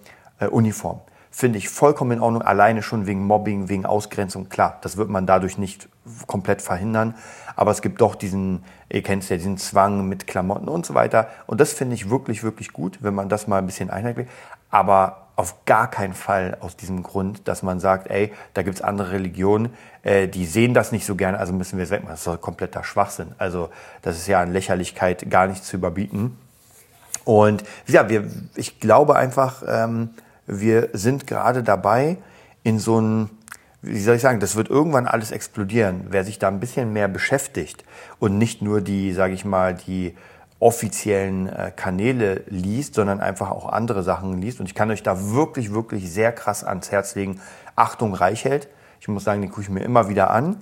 äh, 0.40 0.46
Uniform. 0.46 1.00
Finde 1.30 1.58
ich 1.58 1.68
vollkommen 1.68 2.12
in 2.12 2.20
Ordnung, 2.20 2.42
alleine 2.42 2.82
schon 2.82 3.06
wegen 3.06 3.24
Mobbing, 3.24 3.68
wegen 3.68 3.86
Ausgrenzung. 3.86 4.48
Klar, 4.48 4.78
das 4.80 4.96
wird 4.96 5.08
man 5.08 5.24
dadurch 5.24 5.56
nicht 5.56 5.88
komplett 6.26 6.62
verhindern. 6.62 7.14
Aber 7.54 7.70
es 7.70 7.82
gibt 7.82 8.00
doch 8.00 8.14
diesen, 8.14 8.64
ihr 8.88 9.02
kennt 9.02 9.22
es 9.22 9.28
ja, 9.28 9.36
diesen 9.36 9.58
Zwang 9.58 10.08
mit 10.08 10.26
Klamotten 10.26 10.68
und 10.68 10.86
so 10.86 10.94
weiter. 10.94 11.28
Und 11.46 11.60
das 11.60 11.72
finde 11.72 11.94
ich 11.94 12.10
wirklich, 12.10 12.42
wirklich 12.42 12.72
gut, 12.72 12.98
wenn 13.02 13.14
man 13.14 13.28
das 13.28 13.46
mal 13.46 13.58
ein 13.58 13.66
bisschen 13.66 13.90
einheitlich. 13.90 14.26
Aber 14.70 15.28
auf 15.36 15.64
gar 15.66 15.88
keinen 15.88 16.14
Fall 16.14 16.56
aus 16.60 16.76
diesem 16.76 17.04
Grund, 17.04 17.46
dass 17.46 17.62
man 17.62 17.78
sagt, 17.78 18.10
ey, 18.10 18.32
da 18.54 18.62
gibt's 18.62 18.80
andere 18.80 19.12
Religionen, 19.12 19.72
äh, 20.02 20.26
die 20.26 20.46
sehen 20.46 20.74
das 20.74 20.90
nicht 20.90 21.06
so 21.06 21.14
gerne, 21.14 21.38
also 21.38 21.52
müssen 21.52 21.78
wir 21.78 21.84
es 21.84 21.90
wegmachen. 21.90 22.14
Das 22.14 22.20
ist 22.20 22.26
doch 22.26 22.40
kompletter 22.40 22.82
Schwachsinn. 22.82 23.28
Also 23.38 23.70
das 24.02 24.16
ist 24.16 24.26
ja 24.26 24.40
an 24.40 24.52
Lächerlichkeit 24.52 25.30
gar 25.30 25.46
nicht 25.46 25.64
zu 25.64 25.76
überbieten. 25.76 26.36
Und 27.24 27.62
ja, 27.86 28.08
wir, 28.08 28.28
ich 28.56 28.80
glaube 28.80 29.14
einfach, 29.14 29.62
ähm, 29.66 30.10
wir 30.46 30.88
sind 30.92 31.26
gerade 31.26 31.62
dabei, 31.62 32.16
in 32.64 32.78
so 32.78 33.00
ein, 33.00 33.30
wie 33.80 34.00
soll 34.00 34.16
ich 34.16 34.22
sagen, 34.22 34.40
das 34.40 34.56
wird 34.56 34.68
irgendwann 34.68 35.06
alles 35.06 35.30
explodieren. 35.30 36.06
Wer 36.10 36.24
sich 36.24 36.38
da 36.38 36.48
ein 36.48 36.58
bisschen 36.58 36.92
mehr 36.92 37.06
beschäftigt 37.06 37.84
und 38.18 38.38
nicht 38.38 38.60
nur 38.60 38.80
die, 38.80 39.12
sage 39.12 39.34
ich 39.34 39.44
mal, 39.44 39.74
die 39.74 40.16
offiziellen 40.60 41.48
äh, 41.48 41.72
Kanäle 41.74 42.42
liest, 42.48 42.94
sondern 42.94 43.20
einfach 43.20 43.50
auch 43.50 43.68
andere 43.68 44.02
Sachen 44.02 44.40
liest. 44.40 44.60
Und 44.60 44.66
ich 44.66 44.74
kann 44.74 44.90
euch 44.90 45.02
da 45.02 45.32
wirklich, 45.32 45.72
wirklich 45.72 46.10
sehr 46.10 46.32
krass 46.32 46.64
ans 46.64 46.90
Herz 46.90 47.14
legen. 47.14 47.40
Achtung, 47.76 48.14
Reichheld. 48.14 48.68
Ich 49.00 49.08
muss 49.08 49.24
sagen, 49.24 49.40
den 49.40 49.50
gucke 49.50 49.62
ich 49.62 49.70
mir 49.70 49.84
immer 49.84 50.08
wieder 50.08 50.30
an. 50.30 50.60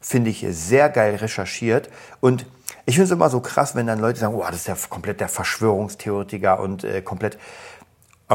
Finde 0.00 0.30
ich 0.30 0.46
sehr 0.50 0.88
geil 0.88 1.16
recherchiert. 1.16 1.90
Und 2.20 2.46
ich 2.86 2.94
finde 2.94 3.06
es 3.06 3.10
immer 3.10 3.30
so 3.30 3.40
krass, 3.40 3.74
wenn 3.74 3.86
dann 3.86 3.98
Leute 3.98 4.20
sagen, 4.20 4.34
oh, 4.34 4.44
das 4.46 4.56
ist 4.56 4.68
ja 4.68 4.76
komplett 4.88 5.20
der 5.20 5.28
Verschwörungstheoretiker 5.28 6.60
und 6.60 6.84
äh, 6.84 7.02
komplett, 7.02 7.38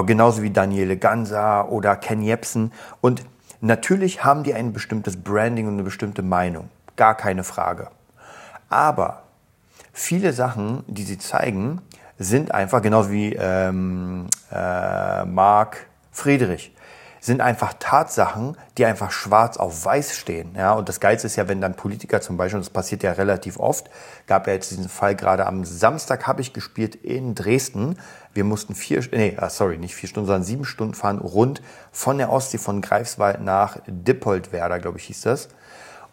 genauso 0.06 0.42
wie 0.42 0.52
Daniele 0.52 0.98
Gansa 0.98 1.64
oder 1.64 1.96
Ken 1.96 2.22
Jebsen. 2.22 2.74
Und 3.00 3.24
natürlich 3.62 4.26
haben 4.26 4.44
die 4.44 4.54
ein 4.54 4.74
bestimmtes 4.74 5.22
Branding 5.22 5.68
und 5.68 5.74
eine 5.74 5.84
bestimmte 5.84 6.22
Meinung. 6.22 6.70
Gar 6.98 7.16
keine 7.16 7.46
Frage. 7.46 7.90
Aber 8.70 9.24
viele 9.98 10.32
Sachen, 10.32 10.84
die 10.88 11.04
sie 11.04 11.18
zeigen, 11.18 11.82
sind 12.20 12.54
einfach, 12.54 12.82
genauso 12.82 13.12
wie 13.12 13.34
ähm, 13.34 14.28
äh, 14.52 15.26
Marc 15.26 15.88
Friedrich, 16.12 16.74
sind 17.20 17.42
einfach 17.42 17.74
Tatsachen, 17.80 18.56
die 18.78 18.86
einfach 18.86 19.10
schwarz 19.12 19.58
auf 19.58 19.84
weiß 19.84 20.16
stehen. 20.16 20.54
Ja, 20.56 20.74
und 20.74 20.88
das 20.88 21.00
Geilste 21.00 21.26
ist 21.26 21.36
ja, 21.36 21.48
wenn 21.48 21.62
dann 21.62 21.76
Politiker 21.76 22.22
zum 22.22 22.38
Beispiel, 22.38 22.58
und 22.58 22.66
das 22.66 22.72
passiert 22.72 23.02
ja 23.02 23.12
relativ 23.14 23.60
oft, 23.60 23.90
gab 24.28 24.46
ja 24.46 24.54
jetzt 24.54 24.70
diesen 24.70 24.88
Fall 24.88 25.16
gerade 25.16 25.48
am 25.48 25.66
Samstag 25.66 26.28
habe 26.28 26.42
ich 26.42 26.54
gespielt 26.54 26.96
in 26.96 27.34
Dresden. 27.34 27.98
Wir 28.34 28.44
mussten 28.44 28.76
vier, 28.76 29.04
nee, 29.12 29.36
ah, 29.38 29.50
sorry, 29.50 29.80
nicht 29.80 29.96
vier 29.96 30.10
Stunden, 30.10 30.28
sondern 30.28 30.44
sieben 30.44 30.64
Stunden 30.64 30.94
fahren 30.94 31.18
rund 31.18 31.62
von 31.92 32.20
der 32.20 32.32
Ostsee 32.32 32.60
von 32.60 32.82
Greifswald 32.82 33.42
nach 33.42 33.80
Dippoldwerder, 33.88 34.80
glaube 34.80 35.00
ich, 35.00 35.06
hieß 35.06 35.22
das. 35.22 35.50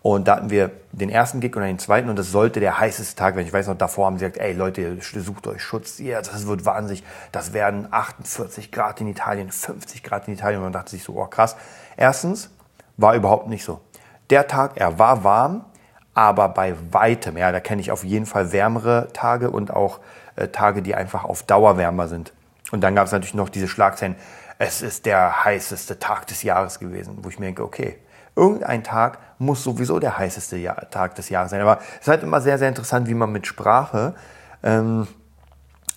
Und 0.04 0.28
da 0.28 0.36
hatten 0.36 0.50
wir 0.50 0.70
den 0.92 1.08
ersten 1.08 1.40
Gig 1.40 1.56
und 1.56 1.62
dann 1.62 1.70
den 1.70 1.78
zweiten 1.78 2.10
und 2.10 2.18
das 2.18 2.30
sollte 2.30 2.60
der 2.60 2.78
heißeste 2.78 3.16
Tag 3.16 3.36
werden. 3.36 3.46
Ich 3.46 3.54
weiß 3.54 3.68
noch, 3.68 3.78
davor 3.78 4.04
haben 4.04 4.18
sie 4.18 4.26
gesagt, 4.26 4.36
ey 4.36 4.52
Leute, 4.52 4.98
sucht 5.00 5.46
euch 5.46 5.62
Schutz. 5.62 5.98
Ja, 5.98 6.20
das 6.20 6.46
wird 6.46 6.66
wahnsinnig. 6.66 7.02
Das 7.32 7.54
werden 7.54 7.88
48 7.90 8.70
Grad 8.70 9.00
in 9.00 9.08
Italien, 9.08 9.50
50 9.50 10.02
Grad 10.02 10.28
in 10.28 10.34
Italien. 10.34 10.58
Und 10.58 10.64
man 10.64 10.72
dachte 10.74 10.90
sich 10.90 11.04
so, 11.04 11.14
oh 11.14 11.24
krass. 11.24 11.56
Erstens 11.96 12.50
war 12.98 13.14
überhaupt 13.14 13.48
nicht 13.48 13.64
so. 13.64 13.80
Der 14.28 14.46
Tag, 14.46 14.72
er 14.74 14.98
war 14.98 15.24
warm, 15.24 15.64
aber 16.12 16.50
bei 16.50 16.74
weitem, 16.90 17.38
ja, 17.38 17.50
da 17.50 17.60
kenne 17.60 17.80
ich 17.80 17.90
auf 17.90 18.04
jeden 18.04 18.26
Fall 18.26 18.52
wärmere 18.52 19.08
Tage 19.14 19.50
und 19.50 19.70
auch 19.70 20.00
äh, 20.36 20.48
Tage, 20.48 20.82
die 20.82 20.94
einfach 20.94 21.24
auf 21.24 21.44
Dauer 21.44 21.78
wärmer 21.78 22.08
sind. 22.08 22.34
Und 22.72 22.82
dann 22.82 22.94
gab 22.94 23.06
es 23.06 23.12
natürlich 23.12 23.32
noch 23.32 23.48
diese 23.48 23.68
Schlagzeilen, 23.68 24.16
es 24.58 24.82
ist 24.82 25.06
der 25.06 25.46
heißeste 25.46 25.98
Tag 25.98 26.26
des 26.26 26.42
Jahres 26.42 26.78
gewesen, 26.78 27.20
wo 27.22 27.30
ich 27.30 27.38
mir 27.38 27.46
denke, 27.46 27.64
okay, 27.64 27.96
Irgendein 28.36 28.82
Tag 28.82 29.18
muss 29.38 29.62
sowieso 29.62 29.98
der 29.98 30.18
heißeste 30.18 30.56
Jahr, 30.56 30.90
Tag 30.90 31.14
des 31.14 31.28
Jahres 31.28 31.50
sein. 31.50 31.60
Aber 31.60 31.78
es 31.94 32.02
ist 32.02 32.08
halt 32.08 32.22
immer 32.22 32.40
sehr, 32.40 32.58
sehr 32.58 32.68
interessant, 32.68 33.08
wie 33.08 33.14
man 33.14 33.30
mit 33.30 33.46
Sprache 33.46 34.14
ähm, 34.62 35.06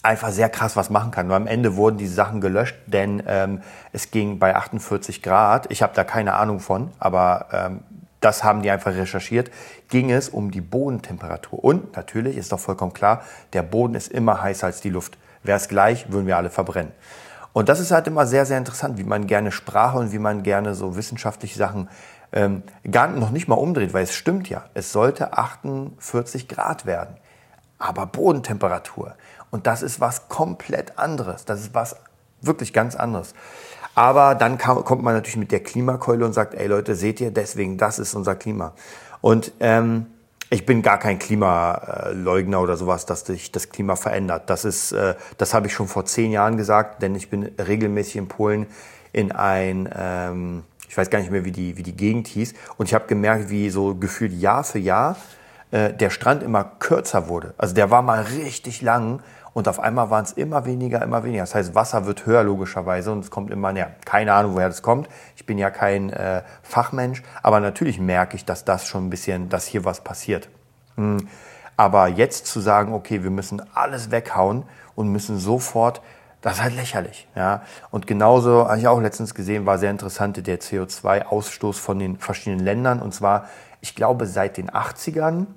einfach 0.03 0.29
sehr 0.29 0.49
krass 0.49 0.75
was 0.75 0.89
machen 0.89 1.11
kann. 1.11 1.27
Und 1.27 1.33
am 1.33 1.47
Ende 1.47 1.75
wurden 1.75 1.97
die 1.97 2.07
Sachen 2.07 2.41
gelöscht, 2.41 2.75
denn 2.85 3.23
ähm, 3.27 3.61
es 3.91 4.11
ging 4.11 4.39
bei 4.39 4.55
48 4.55 5.21
Grad, 5.21 5.69
ich 5.71 5.81
habe 5.81 5.93
da 5.95 6.03
keine 6.03 6.35
Ahnung 6.35 6.59
von, 6.59 6.91
aber 6.99 7.47
ähm, 7.51 7.79
das 8.19 8.43
haben 8.43 8.61
die 8.61 8.71
einfach 8.71 8.93
recherchiert, 8.93 9.51
ging 9.89 10.11
es 10.11 10.29
um 10.29 10.51
die 10.51 10.61
Bodentemperatur. 10.61 11.63
Und 11.63 11.95
natürlich 11.95 12.37
ist 12.37 12.51
doch 12.51 12.59
vollkommen 12.59 12.93
klar, 12.93 13.21
der 13.53 13.63
Boden 13.63 13.95
ist 13.95 14.11
immer 14.11 14.41
heißer 14.41 14.67
als 14.67 14.81
die 14.81 14.89
Luft. 14.89 15.17
Wäre 15.43 15.57
es 15.57 15.67
gleich, 15.67 16.11
würden 16.11 16.25
wir 16.25 16.37
alle 16.37 16.49
verbrennen. 16.49 16.91
Und 17.53 17.69
das 17.69 17.79
ist 17.79 17.91
halt 17.91 18.07
immer 18.07 18.25
sehr, 18.25 18.45
sehr 18.45 18.57
interessant, 18.57 18.97
wie 18.97 19.03
man 19.03 19.27
gerne 19.27 19.51
Sprache 19.51 19.97
und 19.97 20.11
wie 20.11 20.19
man 20.19 20.43
gerne 20.43 20.75
so 20.75 20.95
wissenschaftliche 20.95 21.57
Sachen 21.57 21.89
ähm, 22.31 22.63
gar 22.89 23.07
noch 23.07 23.31
nicht 23.31 23.47
mal 23.47 23.55
umdreht, 23.55 23.93
weil 23.93 24.03
es 24.03 24.13
stimmt 24.13 24.49
ja, 24.49 24.65
es 24.73 24.91
sollte 24.91 25.33
48 25.33 26.47
Grad 26.47 26.85
werden. 26.85 27.15
Aber 27.79 28.05
Bodentemperatur. 28.07 29.15
Und 29.51 29.67
das 29.67 29.81
ist 29.81 29.99
was 30.01 30.29
komplett 30.29 30.97
anderes. 30.97 31.45
Das 31.45 31.61
ist 31.61 31.73
was 31.73 31.95
wirklich 32.41 32.73
ganz 32.73 32.95
anderes. 32.95 33.33
Aber 33.95 34.35
dann 34.35 34.57
kam, 34.57 34.83
kommt 34.83 35.03
man 35.03 35.13
natürlich 35.13 35.37
mit 35.37 35.51
der 35.51 35.61
Klimakeule 35.61 36.25
und 36.25 36.33
sagt, 36.33 36.53
ey 36.53 36.67
Leute, 36.67 36.95
seht 36.95 37.19
ihr, 37.21 37.31
deswegen, 37.31 37.77
das 37.77 37.97
ist 37.97 38.13
unser 38.13 38.35
Klima. 38.35 38.73
Und 39.21 39.51
ähm, 39.59 40.07
ich 40.49 40.65
bin 40.65 40.81
gar 40.81 40.97
kein 40.97 41.19
Klimaleugner 41.19 42.61
oder 42.61 42.77
sowas, 42.77 43.05
dass 43.05 43.21
sich 43.21 43.51
das 43.51 43.69
Klima 43.69 43.95
verändert. 43.95 44.49
Das 44.49 44.65
ist, 44.65 44.91
äh, 44.91 45.15
das 45.37 45.53
habe 45.53 45.67
ich 45.67 45.73
schon 45.73 45.87
vor 45.87 46.05
zehn 46.05 46.31
Jahren 46.31 46.57
gesagt, 46.57 47.01
denn 47.01 47.15
ich 47.15 47.29
bin 47.29 47.43
regelmäßig 47.43 48.17
in 48.17 48.27
Polen 48.27 48.67
in 49.13 49.31
ein 49.31 49.89
ähm, 49.97 50.63
ich 50.87 50.97
weiß 50.97 51.09
gar 51.09 51.19
nicht 51.19 51.31
mehr, 51.31 51.45
wie 51.45 51.51
die, 51.51 51.77
wie 51.77 51.83
die 51.83 51.95
Gegend 51.95 52.27
hieß. 52.27 52.53
Und 52.77 52.87
ich 52.87 52.93
habe 52.93 53.07
gemerkt, 53.07 53.49
wie 53.49 53.69
so 53.69 53.95
gefühlt 53.95 54.33
Jahr 54.33 54.63
für 54.63 54.79
Jahr 54.79 55.17
äh, 55.71 55.93
der 55.93 56.09
Strand 56.09 56.43
immer 56.43 56.63
kürzer 56.63 57.27
wurde. 57.27 57.53
Also 57.57 57.75
der 57.75 57.91
war 57.91 58.01
mal 58.01 58.21
richtig 58.21 58.81
lang 58.81 59.21
und 59.53 59.67
auf 59.67 59.79
einmal 59.79 60.09
waren 60.09 60.23
es 60.23 60.33
immer 60.33 60.65
weniger, 60.65 61.01
immer 61.01 61.23
weniger. 61.23 61.43
Das 61.43 61.55
heißt, 61.55 61.75
Wasser 61.75 62.05
wird 62.05 62.25
höher 62.25 62.43
logischerweise 62.43 63.11
und 63.11 63.19
es 63.19 63.31
kommt 63.31 63.51
immer 63.51 63.73
näher. 63.73 63.95
Keine 64.05 64.33
Ahnung, 64.33 64.53
woher 64.53 64.67
das 64.69 64.81
kommt. 64.81 65.09
Ich 65.35 65.45
bin 65.45 65.57
ja 65.57 65.71
kein 65.71 66.11
äh, 66.11 66.43
Fachmensch, 66.61 67.23
aber 67.41 67.59
natürlich 67.59 67.99
merke 67.99 68.35
ich, 68.35 68.45
dass 68.45 68.65
das 68.65 68.87
schon 68.87 69.07
ein 69.07 69.09
bisschen, 69.09 69.49
dass 69.49 69.65
hier 69.65 69.83
was 69.83 70.03
passiert. 70.03 70.49
Hm. 70.95 71.27
Aber 71.75 72.07
jetzt 72.07 72.47
zu 72.47 72.59
sagen, 72.59 72.93
okay, 72.93 73.23
wir 73.23 73.29
müssen 73.29 73.61
alles 73.73 74.09
weghauen 74.09 74.63
und 74.95 75.09
müssen 75.09 75.37
sofort 75.37 76.01
das 76.41 76.55
ist 76.55 76.63
halt 76.63 76.75
lächerlich. 76.75 77.27
Ja? 77.35 77.63
Und 77.91 78.07
genauso 78.07 78.67
habe 78.67 78.77
ich 78.77 78.87
auch 78.87 79.01
letztens 79.01 79.33
gesehen, 79.33 79.65
war 79.65 79.77
sehr 79.79 79.91
interessant, 79.91 80.45
der 80.45 80.59
CO2-Ausstoß 80.59 81.73
von 81.73 81.99
den 81.99 82.17
verschiedenen 82.17 82.63
Ländern. 82.63 83.01
Und 83.01 83.13
zwar, 83.13 83.47
ich 83.81 83.95
glaube, 83.95 84.27
seit 84.27 84.57
den 84.57 84.69
80ern 84.69 85.47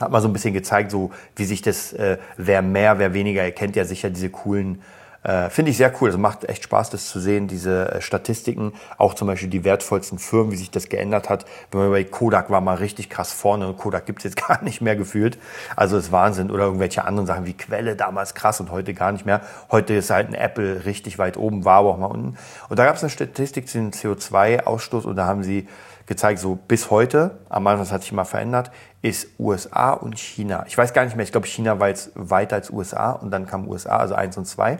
hat 0.00 0.10
man 0.10 0.22
so 0.22 0.28
ein 0.28 0.32
bisschen 0.32 0.54
gezeigt, 0.54 0.90
so 0.90 1.10
wie 1.36 1.44
sich 1.44 1.62
das, 1.62 1.92
äh, 1.92 2.18
wer 2.36 2.62
mehr, 2.62 2.98
wer 2.98 3.12
weniger, 3.12 3.44
ihr 3.44 3.52
kennt 3.52 3.76
ja 3.76 3.84
sicher 3.84 4.10
diese 4.10 4.30
coolen 4.30 4.82
äh, 5.22 5.50
Finde 5.50 5.70
ich 5.70 5.76
sehr 5.76 5.92
cool. 6.00 6.08
Es 6.08 6.16
macht 6.16 6.44
echt 6.48 6.64
Spaß, 6.64 6.90
das 6.90 7.08
zu 7.08 7.20
sehen, 7.20 7.46
diese 7.46 7.92
äh, 7.92 8.00
Statistiken. 8.00 8.72
Auch 8.96 9.12
zum 9.12 9.28
Beispiel 9.28 9.50
die 9.50 9.64
wertvollsten 9.64 10.18
Firmen, 10.18 10.50
wie 10.52 10.56
sich 10.56 10.70
das 10.70 10.88
geändert 10.88 11.28
hat. 11.28 11.44
Wenn 11.70 11.80
man 11.80 11.90
bei 11.90 12.04
Kodak 12.04 12.48
war 12.48 12.62
mal 12.62 12.76
richtig 12.76 13.10
krass 13.10 13.32
vorne 13.32 13.68
und 13.68 13.76
Kodak 13.76 14.06
gibt's 14.06 14.24
jetzt 14.24 14.36
gar 14.48 14.62
nicht 14.62 14.80
mehr 14.80 14.96
gefühlt. 14.96 15.38
Also 15.76 15.98
ist 15.98 16.10
Wahnsinn. 16.10 16.50
Oder 16.50 16.64
irgendwelche 16.64 17.04
anderen 17.04 17.26
Sachen 17.26 17.44
wie 17.44 17.52
Quelle 17.52 17.96
damals 17.96 18.34
krass 18.34 18.60
und 18.60 18.70
heute 18.70 18.94
gar 18.94 19.12
nicht 19.12 19.26
mehr. 19.26 19.42
Heute 19.70 19.94
ist 19.94 20.08
halt 20.08 20.28
ein 20.28 20.34
Apple 20.34 20.86
richtig 20.86 21.18
weit 21.18 21.36
oben, 21.36 21.66
war 21.66 21.80
aber 21.80 21.90
auch 21.90 21.98
mal 21.98 22.06
unten. 22.06 22.38
Und 22.70 22.78
da 22.78 22.86
gab's 22.86 23.02
eine 23.02 23.10
Statistik 23.10 23.68
zu 23.68 23.76
den 23.76 23.92
CO2-Ausstoß 23.92 25.04
und 25.04 25.16
da 25.16 25.26
haben 25.26 25.42
sie 25.42 25.68
gezeigt, 26.06 26.40
so 26.40 26.56
bis 26.56 26.90
heute, 26.90 27.38
am 27.50 27.66
Anfang, 27.66 27.84
das 27.84 27.92
hat 27.92 28.02
sich 28.02 28.12
mal 28.12 28.24
verändert, 28.24 28.72
ist 29.00 29.28
USA 29.38 29.92
und 29.92 30.18
China. 30.18 30.64
Ich 30.66 30.76
weiß 30.76 30.92
gar 30.92 31.04
nicht 31.04 31.14
mehr, 31.14 31.24
ich 31.24 31.30
glaube, 31.30 31.46
China 31.46 31.78
war 31.78 31.88
jetzt 31.88 32.10
weiter 32.14 32.56
als 32.56 32.70
USA 32.70 33.12
und 33.12 33.30
dann 33.30 33.46
kam 33.46 33.68
USA, 33.68 33.98
also 33.98 34.14
eins 34.14 34.36
und 34.36 34.46
zwei 34.46 34.78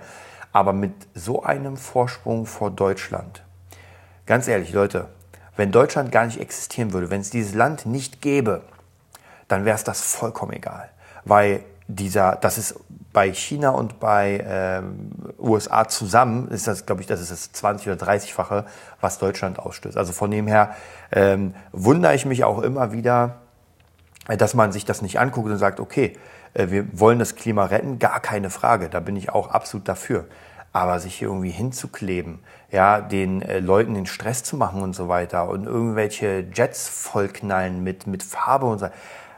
aber 0.53 0.73
mit 0.73 0.93
so 1.15 1.43
einem 1.43 1.77
Vorsprung 1.77 2.47
vor 2.47 2.71
Deutschland. 2.71 3.43
Ganz 4.27 4.49
ehrlich, 4.49 4.73
Leute, 4.73 5.09
wenn 5.57 5.73
Deutschland 5.73 6.13
gar 6.13 6.27
nicht 6.27 6.41
existieren 6.41 6.93
würde, 6.93 7.11
wenn 7.11 7.21
es 7.21 7.31
dieses 7.31 7.55
Land 7.55 7.87
nicht 7.87 8.21
gäbe, 8.21 8.63
dann 9.49 9.65
wäre 9.65 9.77
es 9.77 9.85
das 9.85 10.01
vollkommen 10.01 10.53
egal. 10.53 10.89
Weil 11.25 11.65
dieser, 11.87 12.37
das 12.37 12.57
ist 12.57 12.77
bei 13.13 13.33
China 13.33 13.71
und 13.71 13.99
bei 13.99 14.45
ähm, 14.47 15.11
USA 15.39 15.89
zusammen, 15.89 16.49
ist 16.49 16.69
das, 16.69 16.87
glaube 16.87 17.01
ich, 17.01 17.09
das 17.09 17.21
ist 17.21 17.33
das 17.33 17.53
20 17.53 17.89
oder 17.89 18.07
30-fache, 18.07 18.65
was 19.01 19.19
Deutschland 19.19 19.59
ausstößt. 19.59 19.97
Also 19.97 20.13
von 20.13 20.31
dem 20.31 20.47
her 20.47 20.77
ähm, 21.11 21.55
wundere 21.73 22.15
ich 22.15 22.25
mich 22.25 22.45
auch 22.45 22.63
immer 22.63 22.93
wieder, 22.93 23.37
dass 24.29 24.55
man 24.55 24.71
sich 24.71 24.85
das 24.85 25.03
nicht 25.03 25.19
anguckt 25.19 25.51
und 25.51 25.59
sagt, 25.59 25.81
okay, 25.81 26.13
äh, 26.13 26.40
wir 26.55 26.87
wollen 26.99 27.19
das 27.19 27.37
Klima 27.37 27.65
retten, 27.65 27.99
gar 27.99 28.21
keine 28.21 28.51
Frage, 28.51 28.89
da 28.89 29.01
bin 29.01 29.17
ich 29.17 29.31
auch 29.31 29.49
absolut 29.49 29.89
dafür. 29.89 30.27
Aber 30.73 31.01
sich 31.01 31.17
hier 31.17 31.29
irgendwie 31.29 31.51
hinzukleben, 31.51 32.39
ja, 32.71 33.01
den 33.01 33.43
äh, 33.43 33.59
Leuten 33.59 33.95
den 33.95 34.07
Stress 34.07 34.45
zu 34.45 34.57
machen 34.57 34.83
und 34.83 34.95
so 34.95 35.09
weiter 35.09 35.49
und 35.49 35.67
irgendwelche 35.67 36.47
Jets 36.55 36.89
vollknallen 36.89 37.83
mit, 37.83 38.07
mit 38.07 38.23
Farbe 38.23 38.67
und 38.67 38.79
so, 38.79 38.89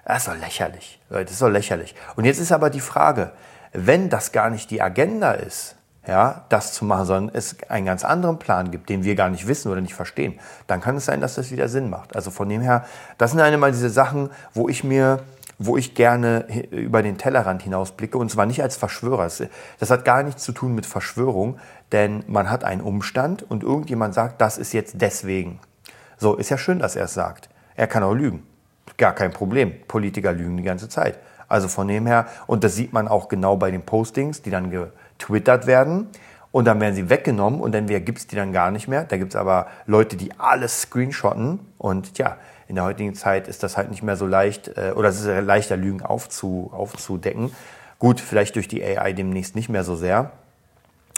das 0.04 0.18
ist 0.18 0.28
doch 0.28 0.38
lächerlich. 0.38 1.00
Das 1.08 1.30
ist 1.30 1.40
doch 1.40 1.48
lächerlich. 1.48 1.94
Und 2.16 2.24
jetzt 2.24 2.38
ist 2.38 2.52
aber 2.52 2.70
die 2.70 2.80
Frage, 2.80 3.32
wenn 3.72 4.10
das 4.10 4.32
gar 4.32 4.50
nicht 4.50 4.70
die 4.70 4.82
Agenda 4.82 5.32
ist, 5.32 5.76
ja, 6.06 6.44
das 6.48 6.72
zu 6.72 6.84
machen, 6.84 7.06
sondern 7.06 7.34
es 7.34 7.56
einen 7.68 7.86
ganz 7.86 8.04
anderen 8.04 8.38
Plan 8.38 8.72
gibt, 8.72 8.88
den 8.88 9.04
wir 9.04 9.14
gar 9.14 9.28
nicht 9.28 9.46
wissen 9.46 9.70
oder 9.70 9.80
nicht 9.80 9.94
verstehen, 9.94 10.38
dann 10.66 10.80
kann 10.80 10.96
es 10.96 11.04
sein, 11.04 11.20
dass 11.20 11.36
das 11.36 11.52
wieder 11.52 11.68
Sinn 11.68 11.90
macht. 11.90 12.16
Also 12.16 12.30
von 12.32 12.48
dem 12.48 12.60
her, 12.60 12.84
das 13.18 13.30
sind 13.30 13.40
einmal 13.40 13.70
diese 13.70 13.90
Sachen, 13.90 14.30
wo 14.52 14.68
ich 14.68 14.82
mir, 14.82 15.20
wo 15.66 15.76
ich 15.76 15.94
gerne 15.94 16.46
über 16.70 17.02
den 17.02 17.18
Tellerrand 17.18 17.62
hinausblicke 17.62 18.18
und 18.18 18.30
zwar 18.30 18.46
nicht 18.46 18.62
als 18.62 18.76
Verschwörer. 18.76 19.28
Das 19.78 19.90
hat 19.90 20.04
gar 20.04 20.22
nichts 20.22 20.42
zu 20.42 20.52
tun 20.52 20.74
mit 20.74 20.86
Verschwörung, 20.86 21.58
denn 21.92 22.24
man 22.26 22.50
hat 22.50 22.64
einen 22.64 22.80
Umstand 22.80 23.42
und 23.48 23.62
irgendjemand 23.62 24.14
sagt, 24.14 24.40
das 24.40 24.58
ist 24.58 24.72
jetzt 24.72 25.00
deswegen. 25.00 25.60
So, 26.18 26.36
ist 26.36 26.50
ja 26.50 26.58
schön, 26.58 26.78
dass 26.78 26.96
er 26.96 27.04
es 27.04 27.14
sagt. 27.14 27.48
Er 27.74 27.86
kann 27.86 28.02
auch 28.02 28.14
lügen. 28.14 28.46
Gar 28.96 29.14
kein 29.14 29.32
Problem. 29.32 29.72
Politiker 29.88 30.32
lügen 30.32 30.56
die 30.56 30.62
ganze 30.62 30.88
Zeit. 30.88 31.18
Also 31.48 31.68
von 31.68 31.88
dem 31.88 32.06
her, 32.06 32.26
und 32.46 32.64
das 32.64 32.76
sieht 32.76 32.92
man 32.92 33.08
auch 33.08 33.28
genau 33.28 33.56
bei 33.56 33.70
den 33.70 33.82
Postings, 33.82 34.42
die 34.42 34.50
dann 34.50 34.70
getwittert 34.70 35.66
werden. 35.66 36.08
Und 36.50 36.66
dann 36.66 36.80
werden 36.80 36.94
sie 36.94 37.08
weggenommen 37.08 37.60
und 37.60 37.72
dann 37.74 37.86
gibt 37.86 38.18
es 38.18 38.26
die 38.26 38.36
dann 38.36 38.52
gar 38.52 38.70
nicht 38.70 38.86
mehr. 38.86 39.04
Da 39.04 39.16
gibt 39.16 39.32
es 39.32 39.36
aber 39.36 39.68
Leute, 39.86 40.16
die 40.16 40.38
alles 40.38 40.82
screenshotten. 40.82 41.60
Und 41.78 42.18
ja, 42.18 42.36
in 42.72 42.76
der 42.76 42.84
heutigen 42.84 43.14
Zeit 43.14 43.48
ist 43.48 43.62
das 43.62 43.76
halt 43.76 43.90
nicht 43.90 44.02
mehr 44.02 44.16
so 44.16 44.26
leicht, 44.26 44.68
äh, 44.78 44.94
oder 44.96 45.10
es 45.10 45.20
ist 45.20 45.44
leichter, 45.44 45.76
Lügen 45.76 46.00
aufzu, 46.00 46.70
aufzudecken. 46.72 47.54
Gut, 47.98 48.18
vielleicht 48.18 48.56
durch 48.56 48.66
die 48.66 48.82
AI 48.82 49.12
demnächst 49.12 49.54
nicht 49.54 49.68
mehr 49.68 49.84
so 49.84 49.94
sehr. 49.94 50.32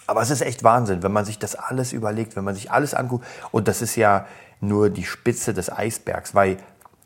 Aber 0.08 0.20
es 0.20 0.30
ist 0.30 0.40
echt 0.40 0.64
Wahnsinn, 0.64 1.04
wenn 1.04 1.12
man 1.12 1.24
sich 1.24 1.38
das 1.38 1.54
alles 1.54 1.92
überlegt, 1.92 2.34
wenn 2.34 2.42
man 2.42 2.56
sich 2.56 2.72
alles 2.72 2.92
anguckt. 2.92 3.24
Und 3.52 3.68
das 3.68 3.82
ist 3.82 3.94
ja 3.94 4.26
nur 4.60 4.90
die 4.90 5.04
Spitze 5.04 5.54
des 5.54 5.70
Eisbergs, 5.70 6.34
weil 6.34 6.56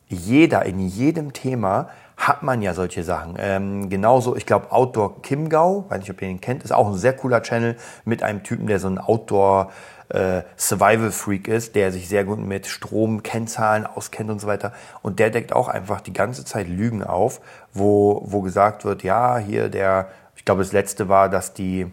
jeder 0.09 0.65
in 0.65 0.79
jedem 0.79 1.35
Thema 1.35 1.91
hat 2.19 2.43
man 2.43 2.61
ja 2.63 2.75
solche 2.75 3.05
Sachen. 3.05 3.37
Ähm, 3.39 3.89
genauso, 3.89 4.37
ich 4.37 4.45
glaube, 4.45 4.73
Outdoor 4.73 5.23
Kimgau, 5.23 5.85
weiß 5.89 6.01
nicht, 6.01 6.11
ob 6.11 6.21
ihr 6.21 6.29
ihn 6.29 6.41
kennt, 6.41 6.65
ist 6.65 6.73
auch 6.73 6.89
ein 6.89 6.97
sehr 6.97 7.13
cooler 7.15 7.43
Channel 7.43 7.77
mit 8.05 8.25
einem 8.25 8.43
Typen, 8.43 8.67
der 8.67 8.81
so 8.81 8.89
ein 8.89 8.99
Outdoor 8.99 9.71
äh, 10.09 10.43
Survival 10.57 11.13
Freak 11.13 11.47
ist, 11.47 11.77
der 11.77 11.93
sich 11.93 12.09
sehr 12.09 12.25
gut 12.25 12.41
mit 12.41 12.67
Stromkennzahlen 12.67 13.87
auskennt 13.87 14.31
und 14.31 14.41
so 14.41 14.49
weiter. 14.49 14.73
Und 15.01 15.21
der 15.21 15.31
deckt 15.31 15.53
auch 15.53 15.69
einfach 15.69 16.01
die 16.01 16.13
ganze 16.13 16.45
Zeit 16.45 16.67
Lügen 16.67 17.05
auf, 17.05 17.41
wo, 17.73 18.23
wo 18.27 18.43
gesagt 18.43 18.85
wird, 18.85 19.05
ja, 19.05 19.39
hier 19.39 19.69
der, 19.69 20.09
ich 20.35 20.45
glaube, 20.45 20.63
das 20.63 20.73
letzte 20.73 21.09
war, 21.09 21.29
dass 21.29 21.55
die, 21.55 21.87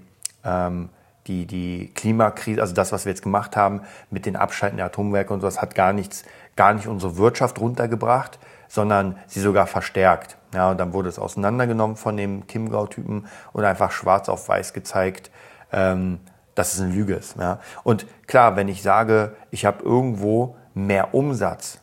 ähm, 0.43 0.89
die, 1.27 1.45
die 1.45 1.91
Klimakrise, 1.93 2.61
also 2.61 2.73
das, 2.73 2.91
was 2.91 3.05
wir 3.05 3.11
jetzt 3.11 3.21
gemacht 3.21 3.55
haben 3.55 3.81
mit 4.09 4.25
den 4.25 4.35
Abschalten 4.35 4.77
der 4.77 4.87
Atomwerke 4.87 5.33
und 5.33 5.41
sowas, 5.41 5.61
hat 5.61 5.75
gar 5.75 5.93
nichts, 5.93 6.23
gar 6.55 6.73
nicht 6.73 6.87
unsere 6.87 7.17
Wirtschaft 7.17 7.59
runtergebracht, 7.59 8.39
sondern 8.67 9.17
sie 9.27 9.41
sogar 9.41 9.67
verstärkt. 9.67 10.37
Ja, 10.53 10.71
und 10.71 10.79
dann 10.79 10.93
wurde 10.93 11.09
es 11.09 11.19
auseinandergenommen 11.19 11.97
von 11.97 12.15
dem 12.15 12.47
Kimgau-Typen 12.47 13.27
und 13.53 13.65
einfach 13.65 13.91
schwarz 13.91 14.29
auf 14.29 14.47
weiß 14.47 14.73
gezeigt, 14.73 15.31
ähm, 15.71 16.19
dass 16.55 16.73
es 16.73 16.81
eine 16.81 16.93
Lüge 16.93 17.15
ist. 17.15 17.37
Ja. 17.37 17.59
Und 17.83 18.05
klar, 18.27 18.55
wenn 18.55 18.67
ich 18.67 18.81
sage, 18.81 19.35
ich 19.51 19.65
habe 19.65 19.83
irgendwo 19.83 20.55
mehr 20.73 21.13
Umsatz, 21.13 21.79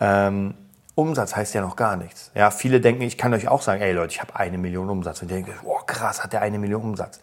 ähm, 0.00 0.54
Umsatz 0.94 1.34
heißt 1.34 1.54
ja 1.54 1.60
noch 1.60 1.76
gar 1.76 1.96
nichts. 1.96 2.30
Ja, 2.34 2.50
viele 2.50 2.80
denken, 2.80 3.02
ich 3.02 3.18
kann 3.18 3.34
euch 3.34 3.48
auch 3.48 3.62
sagen, 3.62 3.82
ey 3.82 3.92
Leute, 3.92 4.12
ich 4.12 4.20
habe 4.20 4.36
eine 4.36 4.58
Million 4.58 4.88
Umsatz. 4.88 5.22
Und 5.22 5.28
die 5.28 5.34
denken, 5.34 5.52
oh 5.64 5.80
krass, 5.86 6.22
hat 6.22 6.32
der 6.32 6.40
eine 6.40 6.58
Million 6.58 6.82
Umsatz. 6.82 7.20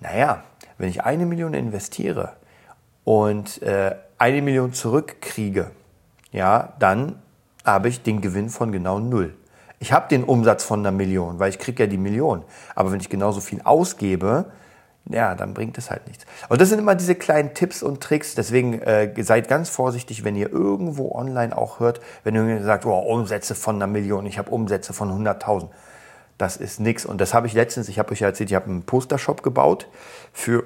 Naja, 0.00 0.42
wenn 0.76 0.88
ich 0.88 1.04
eine 1.04 1.24
Million 1.24 1.54
investiere 1.54 2.32
und 3.04 3.62
äh, 3.62 3.94
eine 4.18 4.42
Million 4.42 4.72
zurückkriege, 4.72 5.70
ja, 6.32 6.74
dann 6.78 7.22
habe 7.66 7.88
ich 7.88 8.02
den 8.02 8.20
Gewinn 8.20 8.48
von 8.48 8.72
genau 8.72 8.98
null. 8.98 9.34
Ich 9.78 9.92
habe 9.92 10.08
den 10.08 10.24
Umsatz 10.24 10.64
von 10.64 10.80
einer 10.80 10.92
Million, 10.92 11.38
weil 11.38 11.50
ich 11.50 11.58
kriege 11.58 11.82
ja 11.82 11.86
die 11.86 11.98
Million. 11.98 12.42
Aber 12.74 12.92
wenn 12.92 13.00
ich 13.00 13.10
genauso 13.10 13.40
viel 13.40 13.60
ausgebe, 13.62 14.46
ja, 15.08 15.34
dann 15.34 15.54
bringt 15.54 15.76
es 15.78 15.90
halt 15.90 16.06
nichts. 16.08 16.24
Und 16.48 16.60
das 16.60 16.70
sind 16.70 16.78
immer 16.78 16.94
diese 16.94 17.14
kleinen 17.14 17.54
Tipps 17.54 17.82
und 17.82 18.00
Tricks. 18.00 18.34
Deswegen 18.34 18.80
äh, 18.80 19.12
seid 19.22 19.48
ganz 19.48 19.68
vorsichtig, 19.68 20.24
wenn 20.24 20.34
ihr 20.34 20.50
irgendwo 20.50 21.12
online 21.12 21.56
auch 21.56 21.78
hört, 21.78 22.00
wenn 22.24 22.34
ihr 22.34 22.62
sagt, 22.64 22.86
oh, 22.86 22.98
Umsätze 22.98 23.54
von 23.54 23.76
einer 23.76 23.86
Million, 23.86 24.26
ich 24.26 24.38
habe 24.38 24.50
Umsätze 24.50 24.92
von 24.92 25.10
100.000. 25.10 25.68
Das 26.38 26.56
ist 26.56 26.80
nichts. 26.80 27.06
Und 27.06 27.20
das 27.20 27.34
habe 27.34 27.46
ich 27.46 27.52
letztens, 27.52 27.88
ich 27.88 27.98
habe 27.98 28.12
euch 28.12 28.20
ja 28.20 28.28
erzählt, 28.28 28.50
ich 28.50 28.56
habe 28.56 28.66
einen 28.66 28.82
Postershop 28.82 29.42
gebaut 29.42 29.86
für 30.32 30.64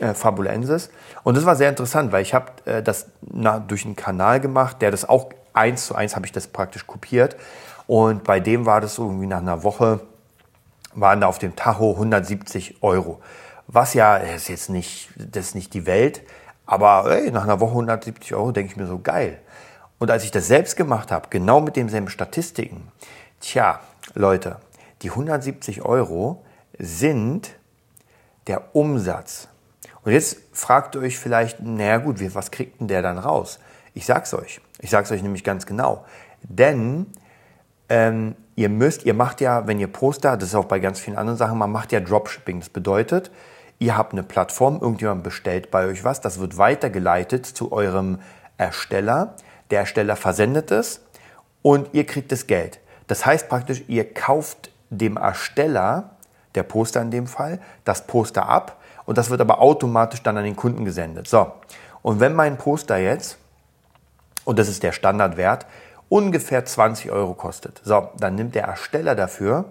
äh, 0.00 0.14
Fabulensis. 0.14 0.90
Und 1.22 1.36
das 1.36 1.44
war 1.44 1.56
sehr 1.56 1.68
interessant, 1.68 2.12
weil 2.12 2.22
ich 2.22 2.32
habe 2.32 2.46
äh, 2.64 2.82
das 2.82 3.08
na, 3.20 3.58
durch 3.58 3.84
einen 3.84 3.96
Kanal 3.96 4.40
gemacht, 4.40 4.80
der 4.80 4.90
das 4.90 5.06
auch 5.06 5.28
eins 5.54 5.86
zu 5.86 5.94
eins 5.94 6.16
habe 6.16 6.26
ich 6.26 6.32
das 6.32 6.46
praktisch 6.46 6.86
kopiert. 6.86 7.36
Und 7.86 8.24
bei 8.24 8.40
dem 8.40 8.66
war 8.66 8.80
das 8.80 8.94
so 8.94 9.06
irgendwie 9.06 9.26
nach 9.26 9.38
einer 9.38 9.62
Woche, 9.64 10.00
waren 10.94 11.20
da 11.20 11.26
auf 11.26 11.38
dem 11.38 11.56
Tacho 11.56 11.92
170 11.92 12.82
Euro. 12.82 13.20
Was 13.66 13.94
ja, 13.94 14.16
ist 14.16 14.48
jetzt 14.48 14.70
nicht, 14.70 15.10
das 15.16 15.46
ist 15.46 15.54
nicht 15.54 15.74
die 15.74 15.86
Welt, 15.86 16.22
aber 16.66 17.10
ey, 17.10 17.30
nach 17.30 17.44
einer 17.44 17.60
Woche 17.60 17.72
170 17.72 18.34
Euro 18.34 18.52
denke 18.52 18.72
ich 18.72 18.76
mir 18.76 18.86
so 18.86 18.98
geil. 18.98 19.38
Und 19.98 20.10
als 20.10 20.24
ich 20.24 20.30
das 20.30 20.46
selbst 20.46 20.76
gemacht 20.76 21.12
habe, 21.12 21.28
genau 21.30 21.60
mit 21.60 21.76
demselben 21.76 22.08
Statistiken, 22.08 22.90
tja, 23.40 23.80
Leute, 24.14 24.56
die 25.02 25.10
170 25.10 25.82
Euro 25.82 26.44
sind 26.78 27.54
der 28.46 28.74
Umsatz. 28.74 29.48
Und 30.02 30.12
jetzt 30.12 30.38
fragt 30.52 30.96
ihr 30.96 31.02
euch 31.02 31.18
vielleicht, 31.18 31.60
naja 31.60 31.98
gut, 31.98 32.16
was 32.34 32.50
kriegt 32.50 32.80
denn 32.80 32.88
der 32.88 33.02
dann 33.02 33.18
raus? 33.18 33.60
Ich 33.94 34.06
sag's 34.06 34.34
euch. 34.34 34.60
Ich 34.82 34.90
sag's 34.90 35.12
euch 35.12 35.22
nämlich 35.22 35.44
ganz 35.44 35.64
genau. 35.64 36.04
Denn 36.42 37.06
ähm, 37.88 38.34
ihr 38.56 38.68
müsst, 38.68 39.04
ihr 39.06 39.14
macht 39.14 39.40
ja, 39.40 39.66
wenn 39.68 39.78
ihr 39.78 39.86
Poster, 39.86 40.36
das 40.36 40.50
ist 40.50 40.54
auch 40.56 40.64
bei 40.64 40.80
ganz 40.80 40.98
vielen 40.98 41.16
anderen 41.16 41.38
Sachen, 41.38 41.56
man 41.56 41.70
macht 41.70 41.92
ja 41.92 42.00
Dropshipping. 42.00 42.58
Das 42.58 42.68
bedeutet, 42.68 43.30
ihr 43.78 43.96
habt 43.96 44.12
eine 44.12 44.24
Plattform, 44.24 44.80
irgendjemand 44.80 45.22
bestellt 45.22 45.70
bei 45.70 45.86
euch 45.86 46.02
was, 46.02 46.20
das 46.20 46.40
wird 46.40 46.58
weitergeleitet 46.58 47.46
zu 47.46 47.70
eurem 47.70 48.18
Ersteller. 48.58 49.36
Der 49.70 49.80
Ersteller 49.80 50.16
versendet 50.16 50.72
es 50.72 51.00
und 51.62 51.90
ihr 51.92 52.04
kriegt 52.04 52.32
das 52.32 52.48
Geld. 52.48 52.80
Das 53.06 53.24
heißt 53.24 53.48
praktisch, 53.48 53.84
ihr 53.86 54.12
kauft 54.12 54.72
dem 54.90 55.16
Ersteller, 55.16 56.16
der 56.56 56.64
Poster 56.64 57.00
in 57.02 57.12
dem 57.12 57.28
Fall, 57.28 57.60
das 57.84 58.08
Poster 58.08 58.48
ab 58.48 58.80
und 59.04 59.16
das 59.16 59.30
wird 59.30 59.40
aber 59.40 59.60
automatisch 59.60 60.24
dann 60.24 60.36
an 60.36 60.44
den 60.44 60.56
Kunden 60.56 60.84
gesendet. 60.84 61.28
So, 61.28 61.52
und 62.02 62.18
wenn 62.18 62.34
mein 62.34 62.58
Poster 62.58 62.98
jetzt 62.98 63.38
und 64.44 64.58
das 64.58 64.68
ist 64.68 64.82
der 64.82 64.92
Standardwert, 64.92 65.66
ungefähr 66.08 66.64
20 66.64 67.10
Euro 67.10 67.34
kostet. 67.34 67.80
So, 67.84 68.10
dann 68.18 68.34
nimmt 68.34 68.54
der 68.54 68.64
Ersteller 68.64 69.14
dafür 69.14 69.66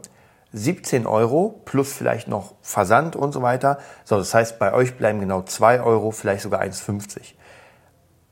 17 0.53 1.07
Euro 1.07 1.61
plus 1.65 1.93
vielleicht 1.93 2.27
noch 2.27 2.55
Versand 2.61 3.15
und 3.15 3.31
so 3.31 3.41
weiter. 3.41 3.77
So, 4.03 4.17
das 4.17 4.33
heißt, 4.33 4.59
bei 4.59 4.73
euch 4.73 4.97
bleiben 4.97 5.19
genau 5.19 5.43
2 5.43 5.81
Euro, 5.81 6.11
vielleicht 6.11 6.43
sogar 6.43 6.61
1,50. 6.61 7.35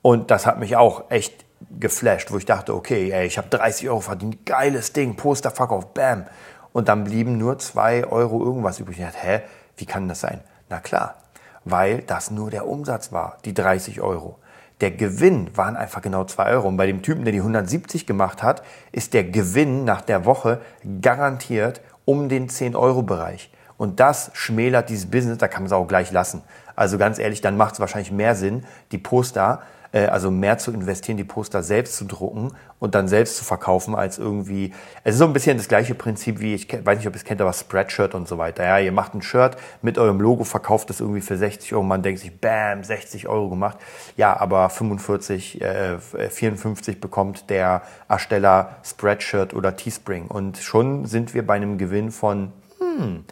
Und 0.01 0.31
das 0.31 0.45
hat 0.45 0.59
mich 0.59 0.75
auch 0.75 1.09
echt 1.09 1.45
geflasht, 1.79 2.31
wo 2.31 2.37
ich 2.37 2.45
dachte, 2.45 2.73
okay, 2.73 3.11
ey, 3.11 3.25
ich 3.25 3.37
habe 3.37 3.49
30 3.49 3.89
Euro 3.89 4.01
verdient, 4.01 4.45
geiles 4.45 4.93
Ding, 4.93 5.15
Posterverkauf, 5.15 5.93
bam. 5.93 6.25
Und 6.71 6.87
dann 6.87 7.03
blieben 7.03 7.37
nur 7.37 7.57
2 7.57 8.05
Euro 8.07 8.43
irgendwas 8.43 8.79
übrig. 8.79 8.99
Ich 8.99 9.05
dachte, 9.05 9.19
hä, 9.19 9.41
wie 9.77 9.85
kann 9.85 10.07
das 10.07 10.21
sein? 10.21 10.41
Na 10.69 10.79
klar, 10.79 11.15
weil 11.63 12.01
das 12.01 12.31
nur 12.31 12.49
der 12.49 12.67
Umsatz 12.67 13.11
war, 13.11 13.37
die 13.45 13.53
30 13.53 14.01
Euro. 14.01 14.39
Der 14.81 14.91
Gewinn 14.91 15.49
waren 15.55 15.75
einfach 15.75 16.01
genau 16.01 16.23
2 16.23 16.51
Euro. 16.51 16.67
Und 16.67 16.77
bei 16.77 16.87
dem 16.87 17.01
Typen, 17.01 17.25
der 17.25 17.33
die 17.33 17.39
170 17.39 18.05
gemacht 18.05 18.43
hat, 18.43 18.63
ist 18.91 19.13
der 19.13 19.25
Gewinn 19.25 19.83
nach 19.83 20.01
der 20.01 20.25
Woche 20.25 20.61
garantiert 21.01 21.81
um 22.05 22.29
den 22.29 22.49
10-Euro-Bereich. 22.49 23.51
Und 23.77 23.99
das 23.99 24.31
schmälert 24.33 24.89
dieses 24.89 25.09
Business, 25.09 25.37
da 25.37 25.47
kann 25.47 25.63
man 25.63 25.67
es 25.67 25.73
auch 25.73 25.87
gleich 25.87 26.11
lassen. 26.11 26.43
Also 26.75 26.97
ganz 26.97 27.19
ehrlich, 27.19 27.41
dann 27.41 27.57
macht 27.57 27.73
es 27.73 27.79
wahrscheinlich 27.79 28.11
mehr 28.11 28.35
Sinn, 28.35 28.65
die 28.91 28.97
Poster 28.97 29.61
also 29.97 30.29
mehr 30.29 30.57
zu 30.57 30.71
investieren, 30.71 31.17
die 31.17 31.23
Poster 31.23 31.63
selbst 31.63 31.97
zu 31.97 32.05
drucken 32.05 32.51
und 32.79 32.95
dann 32.95 33.07
selbst 33.07 33.37
zu 33.37 33.43
verkaufen, 33.43 33.95
als 33.95 34.17
irgendwie. 34.17 34.73
Es 35.03 35.15
ist 35.15 35.19
so 35.19 35.25
ein 35.25 35.33
bisschen 35.33 35.57
das 35.57 35.67
gleiche 35.67 35.95
Prinzip 35.95 36.39
wie, 36.39 36.53
ich 36.53 36.67
weiß 36.71 36.97
nicht, 36.97 37.07
ob 37.07 37.13
ihr 37.13 37.17
es 37.17 37.23
kennt, 37.23 37.41
aber 37.41 37.53
Spreadshirt 37.53 38.13
und 38.13 38.27
so 38.27 38.37
weiter. 38.37 38.63
Ja, 38.65 38.79
ihr 38.79 38.91
macht 38.91 39.15
ein 39.15 39.21
Shirt 39.21 39.57
mit 39.81 39.97
eurem 39.97 40.21
Logo, 40.21 40.43
verkauft 40.43 40.89
es 40.89 40.99
irgendwie 40.99 41.21
für 41.21 41.37
60 41.37 41.73
Euro. 41.73 41.83
Man 41.83 42.03
denkt 42.03 42.21
sich, 42.21 42.39
bam, 42.39 42.83
60 42.83 43.27
Euro 43.27 43.49
gemacht. 43.49 43.77
Ja, 44.15 44.39
aber 44.39 44.69
45, 44.69 45.61
äh, 45.61 45.97
54 45.97 47.01
bekommt 47.01 47.49
der 47.49 47.81
Ersteller 48.07 48.77
Spreadshirt 48.83 49.53
oder 49.53 49.75
Teespring. 49.75 50.27
Und 50.27 50.57
schon 50.57 51.05
sind 51.05 51.33
wir 51.33 51.45
bei 51.45 51.55
einem 51.55 51.77
Gewinn 51.77 52.11
von, 52.11 52.51
hm, 52.79 53.25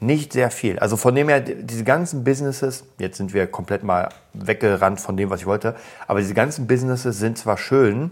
nicht 0.00 0.32
sehr 0.32 0.50
viel. 0.50 0.78
Also 0.78 0.96
von 0.96 1.14
dem 1.14 1.28
her, 1.28 1.40
diese 1.40 1.84
ganzen 1.84 2.24
Businesses, 2.24 2.84
jetzt 2.98 3.18
sind 3.18 3.34
wir 3.34 3.46
komplett 3.46 3.84
mal 3.84 4.08
weggerannt 4.32 5.00
von 5.00 5.16
dem, 5.16 5.30
was 5.30 5.40
ich 5.40 5.46
wollte, 5.46 5.76
aber 6.08 6.20
diese 6.20 6.34
ganzen 6.34 6.66
Businesses 6.66 7.18
sind 7.18 7.38
zwar 7.38 7.58
schön, 7.58 8.10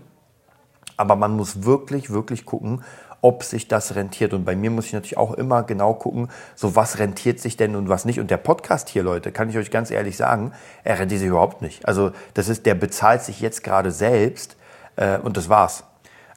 aber 0.96 1.16
man 1.16 1.36
muss 1.36 1.64
wirklich, 1.64 2.10
wirklich 2.10 2.44
gucken, 2.44 2.82
ob 3.20 3.42
sich 3.42 3.68
das 3.68 3.94
rentiert. 3.94 4.32
Und 4.32 4.44
bei 4.44 4.54
mir 4.54 4.70
muss 4.70 4.86
ich 4.86 4.92
natürlich 4.92 5.16
auch 5.16 5.34
immer 5.34 5.62
genau 5.62 5.94
gucken, 5.94 6.28
so 6.54 6.76
was 6.76 6.98
rentiert 6.98 7.40
sich 7.40 7.56
denn 7.56 7.74
und 7.74 7.88
was 7.88 8.04
nicht. 8.04 8.20
Und 8.20 8.30
der 8.30 8.36
Podcast 8.36 8.88
hier, 8.88 9.02
Leute, 9.02 9.32
kann 9.32 9.48
ich 9.48 9.56
euch 9.56 9.70
ganz 9.70 9.90
ehrlich 9.90 10.16
sagen, 10.16 10.52
er 10.84 10.98
rentiert 10.98 11.20
sich 11.20 11.28
überhaupt 11.28 11.62
nicht. 11.62 11.86
Also 11.86 12.12
das 12.34 12.48
ist, 12.48 12.66
der 12.66 12.74
bezahlt 12.74 13.22
sich 13.22 13.40
jetzt 13.40 13.64
gerade 13.64 13.90
selbst 13.90 14.56
äh, 14.96 15.18
und 15.18 15.36
das 15.36 15.48
war's. 15.48 15.84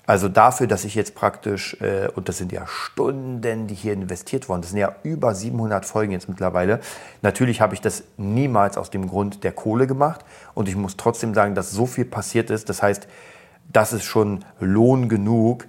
Also 0.08 0.30
dafür, 0.30 0.68
dass 0.68 0.84
ich 0.84 0.96
jetzt 0.96 1.14
praktisch, 1.14 1.78
äh, 1.80 2.10
und 2.16 2.28
das 2.28 2.38
sind 2.38 2.52
ja 2.52 2.66
Stunden, 2.68 3.68
die 3.68 3.76
hier 3.76 3.94
investiert 3.94 4.50
wurden, 4.50 4.62
das 4.62 4.72
sind 4.72 4.80
ja 4.80 4.96
über 5.04 5.36
700 5.36 5.86
Folgen 5.86 6.12
jetzt 6.12 6.28
mittlerweile. 6.28 6.80
Natürlich 7.22 7.62
habe 7.62 7.76
ich 7.76 7.82
das 7.82 8.04
niemals 8.18 8.78
aus 8.78 8.90
dem 8.90 9.08
Grund 9.08 9.44
der 9.44 9.52
Kohle 9.52 9.86
gemacht 9.86 10.26
und 10.54 10.68
ich 10.68 10.76
muss 10.76 10.98
trotzdem 10.98 11.34
sagen, 11.34 11.54
dass 11.54 11.72
so 11.72 11.86
viel 11.86 12.06
passiert 12.06 12.50
ist. 12.50 12.68
Das 12.68 12.82
heißt, 12.82 13.08
das 13.72 13.94
ist 13.94 14.04
schon 14.04 14.44
Lohn 14.60 15.08
genug 15.08 15.68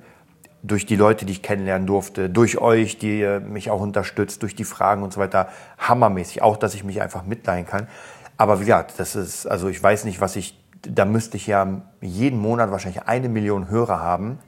durch 0.62 0.86
die 0.86 0.96
Leute, 0.96 1.26
die 1.26 1.32
ich 1.32 1.42
kennenlernen 1.42 1.86
durfte, 1.86 2.30
durch 2.30 2.58
euch, 2.58 2.98
die 2.98 3.40
mich 3.46 3.70
auch 3.70 3.80
unterstützt, 3.80 4.42
durch 4.42 4.54
die 4.54 4.64
Fragen 4.64 5.02
und 5.02 5.12
so 5.12 5.20
weiter. 5.20 5.48
Hammermäßig. 5.78 6.42
Auch, 6.42 6.56
dass 6.56 6.74
ich 6.74 6.84
mich 6.84 7.02
einfach 7.02 7.24
mitleihen 7.24 7.66
kann. 7.66 7.88
Aber 8.36 8.60
wie 8.60 8.64
gesagt, 8.64 8.94
das 8.98 9.14
ist, 9.16 9.46
also 9.46 9.68
ich 9.68 9.82
weiß 9.82 10.04
nicht, 10.04 10.20
was 10.20 10.36
ich 10.36 10.61
da 10.82 11.04
müsste 11.04 11.36
ich 11.36 11.46
ja 11.46 11.82
jeden 12.00 12.40
Monat 12.40 12.70
wahrscheinlich 12.70 13.04
eine 13.04 13.28
Million 13.28 13.68
Hörer 13.68 14.00
haben, 14.00 14.38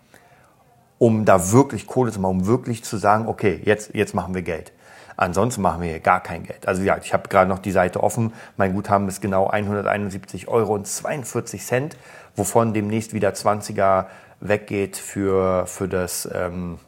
um 0.99 1.25
da 1.25 1.53
wirklich 1.53 1.87
Kohle 1.87 2.13
zu 2.13 2.21
machen, 2.21 2.41
um 2.41 2.47
wirklich 2.47 2.85
zu 2.85 2.97
sagen, 2.97 3.27
okay, 3.27 3.61
jetzt, 3.65 3.95
jetzt 3.95 4.15
machen 4.15 4.35
wir 4.35 4.43
Geld. 4.43 4.73
Ansonsten 5.17 5.63
machen 5.63 5.83
wir 5.83 5.91
hier 5.91 6.01
gar 6.01 6.21
kein 6.21 6.43
Geld. 6.43 6.67
Also 6.67 6.83
ja, 6.83 6.99
ich 6.99 7.13
habe 7.13 7.29
gerade 7.29 7.49
noch 7.49 7.61
die 7.61 7.71
Seite 7.71 8.03
offen. 8.03 8.33
Mein 8.57 8.75
Guthaben 8.75 9.07
ist 9.07 9.21
genau 9.21 9.47
171 9.47 10.49
Euro 10.49 10.75
und 10.75 10.87
42 10.89 11.65
Cent, 11.65 11.97
wovon 12.35 12.75
demnächst 12.75 13.13
wieder 13.13 13.31
20er 13.31 14.07
weggeht 14.41 14.97
für, 14.97 15.67
für 15.67 15.89
das 15.89 16.29
ähm, 16.33 16.79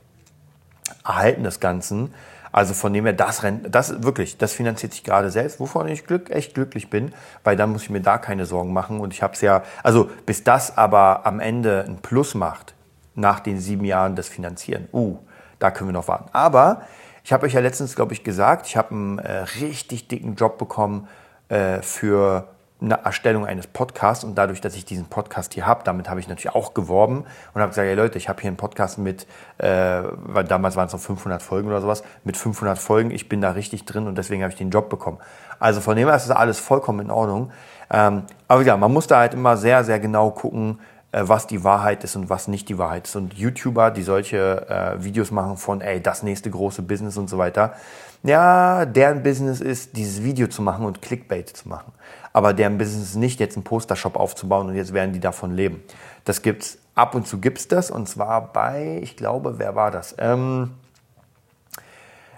Erhalten 1.04 1.44
des 1.44 1.60
Ganzen. 1.60 2.12
Also 2.56 2.72
von 2.72 2.90
dem 2.94 3.04
her, 3.04 3.12
das 3.12 3.42
rennt, 3.42 3.74
das 3.74 4.02
wirklich, 4.02 4.38
das 4.38 4.54
finanziert 4.54 4.94
sich 4.94 5.04
gerade 5.04 5.30
selbst, 5.30 5.60
wovon 5.60 5.88
ich 5.88 6.06
glück, 6.06 6.30
echt 6.30 6.54
glücklich 6.54 6.88
bin, 6.88 7.12
weil 7.44 7.54
dann 7.54 7.70
muss 7.70 7.82
ich 7.82 7.90
mir 7.90 8.00
da 8.00 8.16
keine 8.16 8.46
Sorgen 8.46 8.72
machen. 8.72 8.98
Und 8.98 9.12
ich 9.12 9.22
habe 9.22 9.34
es 9.34 9.42
ja, 9.42 9.62
also 9.82 10.08
bis 10.24 10.42
das 10.42 10.78
aber 10.78 11.26
am 11.26 11.38
Ende 11.38 11.84
ein 11.86 11.98
Plus 11.98 12.34
macht, 12.34 12.72
nach 13.14 13.40
den 13.40 13.60
sieben 13.60 13.84
Jahren 13.84 14.16
des 14.16 14.30
Finanzieren, 14.30 14.88
uh, 14.94 15.18
da 15.58 15.70
können 15.70 15.90
wir 15.90 15.92
noch 15.92 16.08
warten. 16.08 16.30
Aber 16.32 16.80
ich 17.24 17.34
habe 17.34 17.44
euch 17.44 17.52
ja 17.52 17.60
letztens, 17.60 17.94
glaube 17.94 18.14
ich, 18.14 18.24
gesagt, 18.24 18.66
ich 18.66 18.78
habe 18.78 18.92
einen 18.92 19.18
äh, 19.18 19.44
richtig 19.60 20.08
dicken 20.08 20.34
Job 20.34 20.56
bekommen 20.56 21.08
äh, 21.50 21.82
für 21.82 22.48
eine 22.80 23.02
Erstellung 23.04 23.46
eines 23.46 23.66
Podcasts 23.66 24.22
und 24.22 24.36
dadurch, 24.36 24.60
dass 24.60 24.76
ich 24.76 24.84
diesen 24.84 25.06
Podcast 25.06 25.54
hier 25.54 25.66
habe, 25.66 25.82
damit 25.84 26.10
habe 26.10 26.20
ich 26.20 26.28
natürlich 26.28 26.54
auch 26.54 26.74
geworben 26.74 27.24
und 27.54 27.60
habe 27.60 27.70
gesagt, 27.70 27.86
hey 27.86 27.94
Leute, 27.94 28.18
ich 28.18 28.28
habe 28.28 28.40
hier 28.40 28.48
einen 28.48 28.58
Podcast 28.58 28.98
mit, 28.98 29.26
äh, 29.58 30.02
weil 30.14 30.44
damals 30.44 30.76
waren 30.76 30.86
es 30.86 30.92
noch 30.92 31.00
500 31.00 31.40
Folgen 31.40 31.68
oder 31.68 31.80
sowas, 31.80 32.02
mit 32.24 32.36
500 32.36 32.78
Folgen, 32.78 33.10
ich 33.10 33.28
bin 33.28 33.40
da 33.40 33.52
richtig 33.52 33.86
drin 33.86 34.06
und 34.06 34.18
deswegen 34.18 34.42
habe 34.42 34.52
ich 34.52 34.58
den 34.58 34.70
Job 34.70 34.90
bekommen. 34.90 35.18
Also 35.58 35.80
von 35.80 35.96
dem 35.96 36.06
her 36.06 36.16
ist 36.16 36.28
das 36.28 36.36
alles 36.36 36.58
vollkommen 36.58 37.00
in 37.00 37.10
Ordnung. 37.10 37.50
Ähm, 37.90 38.24
aber 38.48 38.62
ja, 38.62 38.76
man 38.76 38.92
muss 38.92 39.06
da 39.06 39.20
halt 39.20 39.32
immer 39.32 39.56
sehr, 39.56 39.84
sehr 39.84 39.98
genau 39.98 40.30
gucken, 40.30 40.80
äh, 41.12 41.22
was 41.24 41.46
die 41.46 41.64
Wahrheit 41.64 42.04
ist 42.04 42.14
und 42.16 42.28
was 42.28 42.46
nicht 42.46 42.68
die 42.68 42.76
Wahrheit 42.76 43.06
ist. 43.06 43.16
Und 43.16 43.34
YouTuber, 43.34 43.90
die 43.90 44.02
solche 44.02 44.68
äh, 44.68 45.02
Videos 45.02 45.30
machen 45.30 45.56
von, 45.56 45.80
ey, 45.80 46.02
das 46.02 46.22
nächste 46.22 46.50
große 46.50 46.82
Business 46.82 47.16
und 47.16 47.30
so 47.30 47.38
weiter, 47.38 47.74
ja, 48.22 48.84
deren 48.84 49.22
Business 49.22 49.60
ist, 49.60 49.96
dieses 49.96 50.24
Video 50.24 50.48
zu 50.48 50.60
machen 50.60 50.84
und 50.84 51.00
Clickbait 51.00 51.48
zu 51.48 51.68
machen 51.68 51.92
aber 52.36 52.52
deren 52.52 52.76
Business 52.76 53.14
nicht, 53.14 53.40
jetzt 53.40 53.56
einen 53.56 53.64
Postershop 53.64 54.14
aufzubauen 54.14 54.68
und 54.68 54.74
jetzt 54.74 54.92
werden 54.92 55.14
die 55.14 55.20
davon 55.20 55.52
leben. 55.52 55.82
Das 56.26 56.42
gibt's 56.42 56.76
ab 56.94 57.14
und 57.14 57.26
zu 57.26 57.38
gibt's 57.38 57.66
das 57.66 57.90
und 57.90 58.10
zwar 58.10 58.52
bei, 58.52 59.00
ich 59.02 59.16
glaube, 59.16 59.58
wer 59.58 59.74
war 59.74 59.90
das? 59.90 60.14
Ähm, 60.18 60.72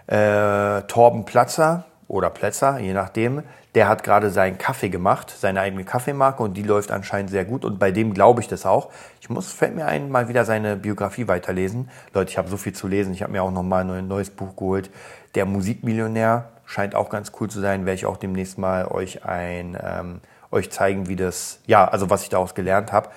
äh, 0.06 0.82
Torben 0.82 1.24
Platzer 1.24 1.84
oder 2.06 2.30
Plätzer, 2.30 2.78
je 2.78 2.92
nachdem. 2.92 3.42
Der 3.74 3.88
hat 3.88 4.04
gerade 4.04 4.30
seinen 4.30 4.56
Kaffee 4.56 4.88
gemacht, 4.88 5.34
seine 5.36 5.62
eigene 5.62 5.82
Kaffeemarke 5.82 6.44
und 6.44 6.56
die 6.56 6.62
läuft 6.62 6.92
anscheinend 6.92 7.30
sehr 7.30 7.44
gut 7.44 7.64
und 7.64 7.80
bei 7.80 7.90
dem 7.90 8.14
glaube 8.14 8.40
ich 8.40 8.46
das 8.46 8.66
auch. 8.66 8.90
Ich 9.20 9.28
muss, 9.28 9.52
fällt 9.52 9.74
mir 9.74 9.86
ein, 9.86 10.12
mal 10.12 10.28
wieder 10.28 10.44
seine 10.44 10.76
Biografie 10.76 11.26
weiterlesen. 11.26 11.90
Leute, 12.14 12.30
ich 12.30 12.38
habe 12.38 12.48
so 12.48 12.56
viel 12.56 12.72
zu 12.72 12.86
lesen. 12.86 13.12
Ich 13.14 13.24
habe 13.24 13.32
mir 13.32 13.42
auch 13.42 13.50
noch 13.50 13.64
mal 13.64 13.84
ein 13.90 14.06
neues 14.06 14.30
Buch 14.30 14.54
geholt. 14.54 14.90
Der 15.34 15.44
Musikmillionär 15.44 16.50
scheint 16.68 16.94
auch 16.94 17.08
ganz 17.08 17.32
cool 17.40 17.48
zu 17.48 17.60
sein. 17.60 17.86
Werde 17.86 17.96
ich 17.96 18.06
auch 18.06 18.18
demnächst 18.18 18.58
mal 18.58 18.86
euch 18.86 19.24
ein 19.24 19.76
ähm, 19.82 20.20
euch 20.50 20.70
zeigen, 20.70 21.08
wie 21.08 21.16
das, 21.16 21.60
ja, 21.66 21.86
also 21.86 22.10
was 22.10 22.22
ich 22.22 22.28
daraus 22.28 22.54
gelernt 22.54 22.92
habe. 22.92 23.08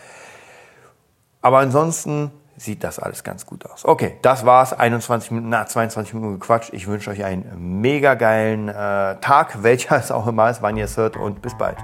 Aber 1.41 1.59
ansonsten 1.59 2.31
sieht 2.57 2.83
das 2.83 2.99
alles 2.99 3.23
ganz 3.23 3.45
gut 3.45 3.65
aus. 3.65 3.85
Okay, 3.85 4.17
das 4.21 4.45
war's. 4.45 4.73
21 4.73 5.31
Minuten, 5.31 5.49
na, 5.49 5.65
22 5.65 6.13
Minuten 6.13 6.39
gequatscht. 6.39 6.73
Ich 6.73 6.87
wünsche 6.87 7.09
euch 7.09 7.23
einen 7.23 7.81
mega 7.81 8.13
geilen 8.15 8.69
äh, 8.69 8.73
Tag, 9.19 9.63
welcher 9.63 9.97
es 9.97 10.11
auch 10.11 10.27
immer 10.27 10.49
ist, 10.49 10.61
wann 10.61 10.77
ihr 10.77 10.85
es 10.85 10.97
hört 10.97 11.17
und 11.17 11.41
bis 11.41 11.57
bald. 11.57 11.77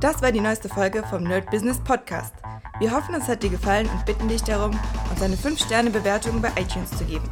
Das 0.00 0.22
war 0.22 0.30
die 0.30 0.40
neueste 0.40 0.68
Folge 0.68 1.02
vom 1.10 1.24
Nerd 1.24 1.50
Business 1.50 1.78
Podcast. 1.82 2.34
Wir 2.78 2.92
hoffen, 2.92 3.14
es 3.16 3.26
hat 3.26 3.42
dir 3.42 3.50
gefallen 3.50 3.88
und 3.92 4.06
bitten 4.06 4.28
dich 4.28 4.44
darum, 4.44 4.78
uns 5.10 5.20
eine 5.20 5.34
5-Sterne-Bewertung 5.34 6.40
bei 6.40 6.50
iTunes 6.56 6.90
zu 6.96 7.04
geben. 7.04 7.28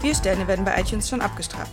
Vier 0.00 0.14
Sterne 0.14 0.48
werden 0.48 0.64
bei 0.64 0.80
iTunes 0.80 1.08
schon 1.08 1.20
abgestraft. 1.20 1.72